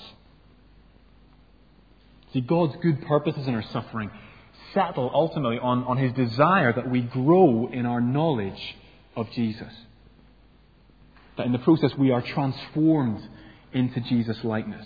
See, 2.33 2.41
God's 2.41 2.75
good 2.81 3.05
purposes 3.07 3.47
in 3.47 3.55
our 3.55 3.63
suffering 3.71 4.11
settle 4.73 5.09
ultimately 5.13 5.57
on, 5.57 5.83
on 5.83 5.97
his 5.97 6.13
desire 6.13 6.73
that 6.73 6.89
we 6.89 7.01
grow 7.01 7.67
in 7.71 7.85
our 7.85 8.01
knowledge 8.01 8.77
of 9.15 9.29
Jesus. 9.31 9.73
That 11.37 11.45
in 11.45 11.51
the 11.51 11.59
process 11.59 11.91
we 11.97 12.11
are 12.11 12.21
transformed 12.21 13.27
into 13.73 13.99
Jesus' 14.01 14.43
likeness. 14.43 14.85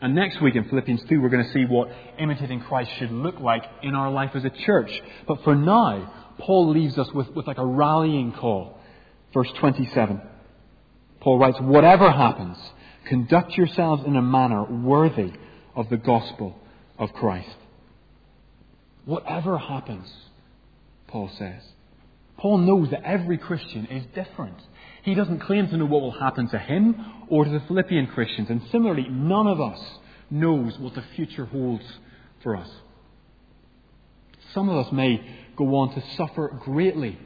And 0.00 0.14
next 0.14 0.40
week 0.40 0.56
in 0.56 0.64
Philippians 0.68 1.02
2, 1.10 1.20
we're 1.20 1.28
going 1.28 1.44
to 1.44 1.52
see 1.52 1.66
what 1.66 1.90
imitating 2.18 2.60
Christ 2.60 2.90
should 2.98 3.10
look 3.10 3.38
like 3.38 3.64
in 3.82 3.94
our 3.94 4.10
life 4.10 4.30
as 4.34 4.44
a 4.44 4.50
church. 4.50 4.90
But 5.28 5.44
for 5.44 5.54
now, 5.54 6.10
Paul 6.38 6.70
leaves 6.70 6.96
us 6.96 7.12
with, 7.12 7.28
with 7.32 7.46
like 7.46 7.58
a 7.58 7.66
rallying 7.66 8.32
call. 8.32 8.78
Verse 9.34 9.50
27. 9.58 10.22
Paul 11.20 11.38
writes, 11.38 11.58
Whatever 11.60 12.10
happens, 12.10 12.56
conduct 13.06 13.52
yourselves 13.58 14.04
in 14.06 14.16
a 14.16 14.22
manner 14.22 14.64
worthy 14.64 15.32
of 15.74 15.88
the 15.88 15.96
gospel 15.96 16.56
of 16.98 17.12
Christ. 17.12 17.56
Whatever 19.04 19.58
happens, 19.58 20.10
Paul 21.08 21.30
says. 21.38 21.62
Paul 22.36 22.58
knows 22.58 22.90
that 22.90 23.02
every 23.04 23.38
Christian 23.38 23.86
is 23.86 24.04
different. 24.14 24.56
He 25.02 25.14
doesn't 25.14 25.40
claim 25.40 25.68
to 25.68 25.76
know 25.76 25.86
what 25.86 26.00
will 26.00 26.18
happen 26.18 26.48
to 26.48 26.58
him 26.58 26.96
or 27.28 27.44
to 27.44 27.50
the 27.50 27.60
Philippian 27.66 28.06
Christians. 28.06 28.48
And 28.50 28.62
similarly, 28.70 29.06
none 29.08 29.46
of 29.46 29.60
us 29.60 29.80
knows 30.30 30.78
what 30.78 30.94
the 30.94 31.04
future 31.16 31.46
holds 31.46 31.84
for 32.42 32.56
us. 32.56 32.68
Some 34.54 34.68
of 34.68 34.86
us 34.86 34.92
may 34.92 35.20
go 35.56 35.76
on 35.76 35.94
to 35.94 36.02
suffer 36.16 36.48
greatly 36.64 37.18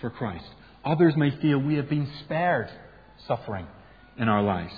for 0.00 0.10
Christ. 0.10 0.44
Others 0.84 1.14
may 1.16 1.30
feel 1.40 1.58
we 1.58 1.76
have 1.76 1.88
been 1.88 2.10
spared 2.24 2.70
suffering 3.26 3.66
in 4.18 4.28
our 4.28 4.42
lives. 4.42 4.74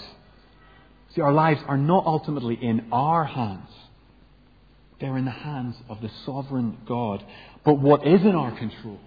See, 1.15 1.21
our 1.21 1.33
lives 1.33 1.61
are 1.67 1.77
not 1.77 2.07
ultimately 2.07 2.59
in 2.61 2.89
our 2.91 3.25
hands. 3.25 3.69
They're 5.01 5.17
in 5.17 5.25
the 5.25 5.31
hands 5.31 5.77
of 5.89 6.01
the 6.01 6.11
sovereign 6.25 6.79
God. 6.87 7.25
But 7.65 7.75
what 7.75 8.07
is 8.07 8.23
in 8.23 8.35
our 8.35 8.57
control 8.57 8.99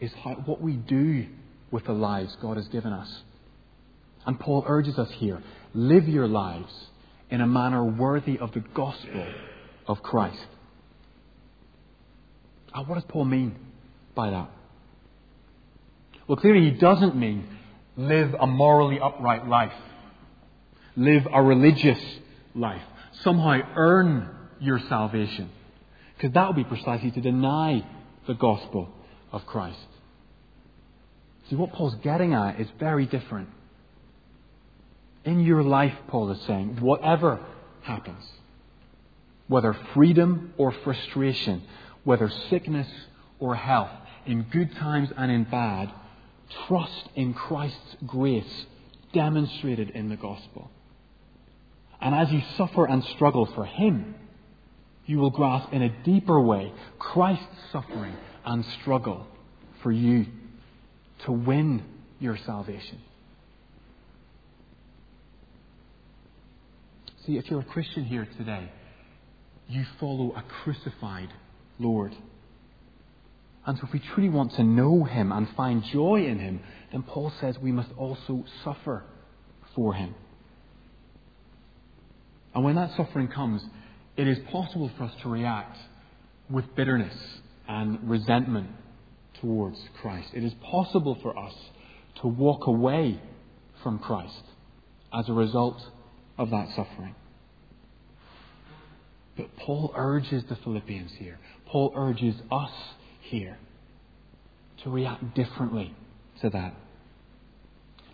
is 0.00 0.12
how, 0.22 0.34
what 0.46 0.60
we 0.60 0.74
do 0.74 1.26
with 1.70 1.84
the 1.84 1.92
lives 1.92 2.36
God 2.40 2.56
has 2.56 2.68
given 2.68 2.92
us. 2.92 3.08
And 4.26 4.38
Paul 4.38 4.64
urges 4.66 4.98
us 4.98 5.10
here 5.12 5.42
live 5.74 6.08
your 6.08 6.26
lives 6.26 6.72
in 7.30 7.40
a 7.40 7.46
manner 7.46 7.84
worthy 7.84 8.38
of 8.38 8.52
the 8.52 8.60
gospel 8.60 9.26
of 9.86 10.02
Christ. 10.02 10.46
Now, 12.74 12.84
what 12.84 12.94
does 12.94 13.04
Paul 13.08 13.26
mean 13.26 13.56
by 14.14 14.30
that? 14.30 14.50
Well, 16.26 16.36
clearly 16.36 16.70
he 16.70 16.78
doesn't 16.78 17.16
mean 17.16 17.48
live 17.96 18.34
a 18.38 18.46
morally 18.46 18.98
upright 19.00 19.46
life, 19.46 19.72
live 20.98 21.26
a 21.32 21.42
religious 21.42 22.00
life, 22.54 22.82
somehow 23.22 23.60
earn 23.76 24.28
your 24.60 24.80
salvation. 24.88 25.50
Because 26.16 26.34
that 26.34 26.48
would 26.48 26.56
be 26.56 26.64
precisely 26.64 27.10
to 27.12 27.20
deny 27.20 27.84
the 28.26 28.34
gospel 28.34 28.88
of 29.30 29.46
Christ. 29.46 29.78
See, 31.48 31.56
what 31.56 31.72
Paul's 31.72 31.94
getting 31.96 32.34
at 32.34 32.60
is 32.60 32.68
very 32.78 33.06
different. 33.06 33.48
In 35.24 35.40
your 35.40 35.62
life, 35.62 35.94
Paul 36.08 36.30
is 36.30 36.40
saying, 36.42 36.80
whatever 36.80 37.40
happens, 37.82 38.24
whether 39.46 39.74
freedom 39.94 40.52
or 40.58 40.72
frustration, 40.72 41.62
whether 42.04 42.28
sickness 42.50 42.88
or 43.38 43.54
health, 43.54 43.90
in 44.26 44.42
good 44.42 44.74
times 44.76 45.10
and 45.16 45.30
in 45.30 45.44
bad, 45.44 45.90
trust 46.66 47.08
in 47.14 47.32
Christ's 47.32 47.96
grace 48.06 48.66
demonstrated 49.12 49.90
in 49.90 50.08
the 50.08 50.16
gospel. 50.16 50.70
And 52.00 52.14
as 52.14 52.30
you 52.30 52.40
suffer 52.56 52.86
and 52.86 53.02
struggle 53.04 53.46
for 53.54 53.64
Him, 53.64 54.14
you 55.06 55.18
will 55.18 55.30
grasp 55.30 55.72
in 55.72 55.82
a 55.82 55.88
deeper 56.04 56.40
way 56.40 56.72
Christ's 56.98 57.44
suffering 57.72 58.14
and 58.44 58.64
struggle 58.80 59.26
for 59.82 59.90
you 59.90 60.26
to 61.24 61.32
win 61.32 61.82
your 62.20 62.36
salvation. 62.36 63.00
See, 67.26 67.36
if 67.36 67.50
you're 67.50 67.60
a 67.60 67.64
Christian 67.64 68.04
here 68.04 68.28
today, 68.36 68.70
you 69.68 69.84
follow 69.98 70.32
a 70.34 70.42
crucified 70.62 71.28
Lord. 71.78 72.14
And 73.66 73.76
so, 73.76 73.86
if 73.86 73.92
we 73.92 74.00
truly 74.14 74.30
want 74.30 74.52
to 74.54 74.62
know 74.62 75.04
Him 75.04 75.30
and 75.30 75.48
find 75.50 75.82
joy 75.84 76.24
in 76.26 76.38
Him, 76.38 76.60
then 76.90 77.02
Paul 77.02 77.32
says 77.40 77.58
we 77.58 77.72
must 77.72 77.90
also 77.98 78.44
suffer 78.64 79.04
for 79.74 79.92
Him. 79.94 80.14
And 82.54 82.64
when 82.64 82.76
that 82.76 82.96
suffering 82.96 83.28
comes, 83.28 83.62
it 84.16 84.26
is 84.26 84.38
possible 84.50 84.90
for 84.96 85.04
us 85.04 85.12
to 85.22 85.28
react 85.28 85.76
with 86.50 86.74
bitterness 86.74 87.14
and 87.68 88.08
resentment 88.08 88.70
towards 89.40 89.78
Christ. 90.00 90.30
It 90.34 90.42
is 90.42 90.54
possible 90.54 91.18
for 91.22 91.38
us 91.38 91.54
to 92.22 92.26
walk 92.26 92.66
away 92.66 93.20
from 93.82 93.98
Christ 93.98 94.42
as 95.12 95.28
a 95.28 95.32
result 95.32 95.80
of 96.36 96.50
that 96.50 96.68
suffering. 96.74 97.14
But 99.36 99.56
Paul 99.56 99.92
urges 99.94 100.42
the 100.48 100.56
Philippians 100.56 101.12
here, 101.12 101.38
Paul 101.66 101.92
urges 101.94 102.34
us 102.50 102.72
here 103.20 103.58
to 104.82 104.90
react 104.90 105.34
differently 105.34 105.94
to 106.40 106.50
that. 106.50 106.74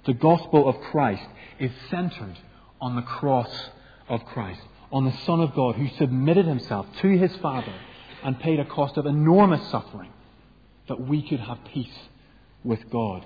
The 0.07 0.13
gospel 0.13 0.69
of 0.69 0.77
Christ 0.91 1.27
is 1.59 1.71
centered 1.91 2.37
on 2.81 2.97
the 2.97 3.03
cross 3.03 3.71
of 4.09 4.25
Christ, 4.27 4.61
on 4.93 5.05
the 5.05 5.17
Son 5.25 5.41
of 5.41 5.55
God 5.55 5.77
who 5.77 5.89
submitted 5.97 6.47
himself 6.47 6.87
to 7.03 7.09
his 7.09 7.35
Father 7.37 7.75
and 8.23 8.39
paid 8.41 8.61
a 8.61 8.65
cost 8.65 8.97
of 8.97 9.07
enormous 9.07 9.71
suffering 9.71 10.11
that 10.89 11.01
we 11.01 11.23
could 11.23 11.41
have 11.41 11.59
peace 11.73 11.99
with 12.63 12.91
God. 12.91 13.25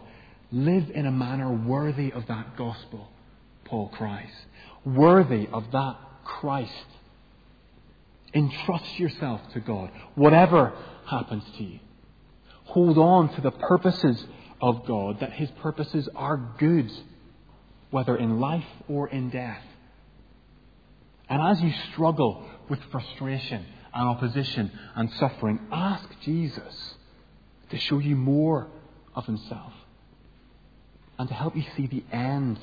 Live 0.51 0.91
in 0.91 1.07
a 1.07 1.13
manner 1.13 1.53
worthy 1.53 2.13
of 2.13 2.27
that 2.27 2.57
gospel, 2.57 3.09
Paul 3.65 3.89
cries. 3.89 4.31
Worthy 4.85 5.49
of 5.53 5.71
that 5.73 5.97
Christ. 6.25 6.73
Entrust 8.35 8.99
yourself 8.99 9.41
to 9.53 9.61
God, 9.61 9.91
whatever 10.15 10.75
happens 11.07 11.45
to 11.57 11.65
you. 11.65 11.81
Hold 12.65 12.99
on 12.99 13.35
to 13.35 13.41
the 13.41 13.51
purposes 13.51 14.27
of 14.61 14.87
God, 14.87 15.21
that 15.21 15.33
His 15.33 15.51
purposes 15.63 16.09
are 16.15 16.55
good, 16.59 16.91
whether 17.91 18.17
in 18.17 18.41
life 18.41 18.67
or 18.89 19.09
in 19.09 19.31
death. 19.31 19.63
And 21.29 21.43
as 21.43 21.61
you 21.61 21.73
struggle 21.93 22.45
with 22.69 22.81
frustration 22.91 23.65
and 23.95 24.09
opposition 24.09 24.71
and 24.95 25.11
suffering, 25.13 25.61
ask 25.71 26.09
Jesus 26.23 26.95
to 27.71 27.79
show 27.79 27.99
you 27.99 28.17
more 28.17 28.69
of 29.15 29.27
Himself 29.27 29.73
and 31.19 31.29
to 31.29 31.35
help 31.35 31.57
you 31.57 31.65
see 31.77 31.87
the 31.87 32.05
end 32.13 32.59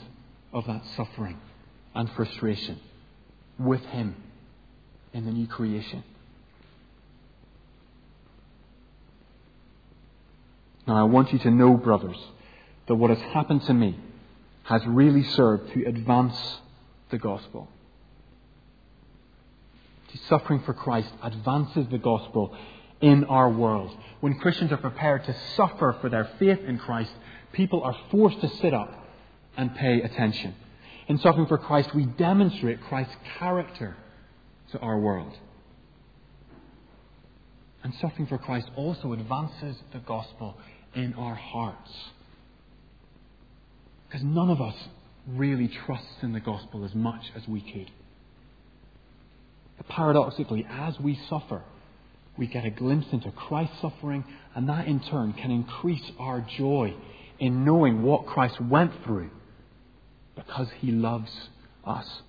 of 0.54 0.66
that 0.68 0.84
suffering 0.96 1.40
and 1.94 2.10
frustration 2.12 2.80
with 3.60 3.84
Him 3.86 4.16
in 5.14 5.26
the 5.26 5.32
new 5.32 5.48
creation. 5.48 6.04
Now, 10.88 10.98
I 10.98 11.04
want 11.04 11.34
you 11.34 11.40
to 11.40 11.52
know, 11.52 11.74
brothers, 11.76 12.18
that 12.88 12.96
what 12.96 13.10
has 13.10 13.20
happened 13.34 13.64
to 13.64 13.74
me 13.74 14.00
has 14.64 14.86
really 14.86 15.24
served 15.24 15.74
to 15.74 15.84
advance 15.86 16.60
the 17.10 17.18
gospel. 17.18 17.68
Suffering 20.30 20.62
for 20.66 20.74
Christ 20.74 21.10
advances 21.22 21.88
the 21.90 21.98
gospel 21.98 22.56
in 23.02 23.26
our 23.26 23.50
world. 23.50 23.96
When 24.22 24.40
Christians 24.40 24.72
are 24.72 24.78
prepared 24.78 25.26
to 25.26 25.36
suffer 25.56 25.96
for 26.02 26.10
their 26.10 26.30
faith 26.40 26.60
in 26.60 26.78
Christ, 26.78 27.12
people 27.52 27.84
are 27.84 27.96
forced 28.12 28.42
to 28.42 28.50
sit 28.50 28.74
up 28.74 29.08
and 29.58 29.76
pay 29.76 30.02
attention. 30.02 30.56
In 31.08 31.18
suffering 31.20 31.48
for 31.48 31.58
Christ, 31.58 31.94
we 31.94 32.06
demonstrate 32.06 32.82
Christ's 32.84 33.16
character 33.38 33.96
to 34.72 34.80
our 34.80 34.98
world. 34.98 35.38
And 37.84 37.94
suffering 37.96 38.28
for 38.28 38.38
Christ 38.38 38.70
also 38.76 39.14
advances 39.14 39.78
the 39.94 40.00
gospel 40.00 40.58
in 40.96 41.14
our 41.14 41.36
hearts. 41.36 41.92
Because 44.08 44.24
none 44.24 44.50
of 44.50 44.62
us 44.62 44.76
really 45.28 45.68
trusts 45.68 46.24
in 46.24 46.32
the 46.32 46.40
gospel 46.40 46.84
as 46.86 46.96
much 46.96 47.32
as 47.36 47.48
we 47.48 47.62
could. 47.62 47.92
Paradoxically, 49.88 50.66
as 50.70 51.00
we 51.00 51.20
suffer, 51.30 51.62
we 52.38 52.48
get 52.48 52.66
a 52.66 52.70
glimpse 52.70 53.08
into 53.12 53.32
Christ's 53.32 53.80
suffering, 53.82 54.26
and 54.56 54.68
that 54.68 54.88
in 54.88 55.00
turn 55.00 55.34
can 55.34 55.52
increase 55.52 56.12
our 56.20 56.42
joy 56.42 56.94
in 57.40 57.64
knowing 57.64 58.02
what 58.04 58.26
Christ 58.26 58.60
went 58.60 58.92
through 59.04 59.30
because 60.36 60.68
he 60.80 60.92
loves 60.92 61.32
us. 61.86 62.22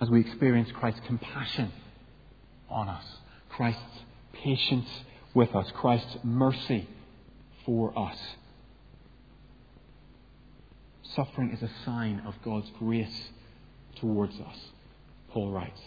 As 0.00 0.10
we 0.10 0.20
experience 0.20 0.70
Christ's 0.72 1.00
compassion 1.06 1.72
on 2.68 2.88
us, 2.88 3.04
Christ's 3.48 3.80
patience 4.32 4.88
with 5.34 5.54
us, 5.54 5.70
Christ's 5.74 6.18
mercy 6.24 6.88
for 7.64 7.96
us. 7.96 8.18
Suffering 11.14 11.52
is 11.52 11.62
a 11.62 11.70
sign 11.84 12.22
of 12.26 12.34
God's 12.44 12.70
grace 12.78 13.28
towards 13.96 14.34
us, 14.40 14.56
Paul 15.32 15.50
writes. 15.50 15.80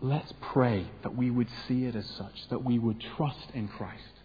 Let's 0.00 0.32
pray 0.40 0.86
that 1.02 1.14
we 1.14 1.30
would 1.30 1.48
see 1.68 1.84
it 1.84 1.94
as 1.94 2.06
such, 2.06 2.48
that 2.48 2.64
we 2.64 2.76
would 2.76 3.00
trust 3.00 3.52
in 3.54 3.68
Christ, 3.68 4.20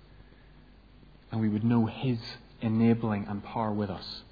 and 1.32 1.40
we 1.40 1.50
would 1.50 1.64
know 1.64 1.86
His 1.86 2.18
enabling 2.60 3.28
and 3.28 3.44
power 3.44 3.72
with 3.72 3.92
us 3.92 4.24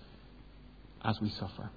as 1.04 1.22
we 1.22 1.30
suffer. 1.30 1.70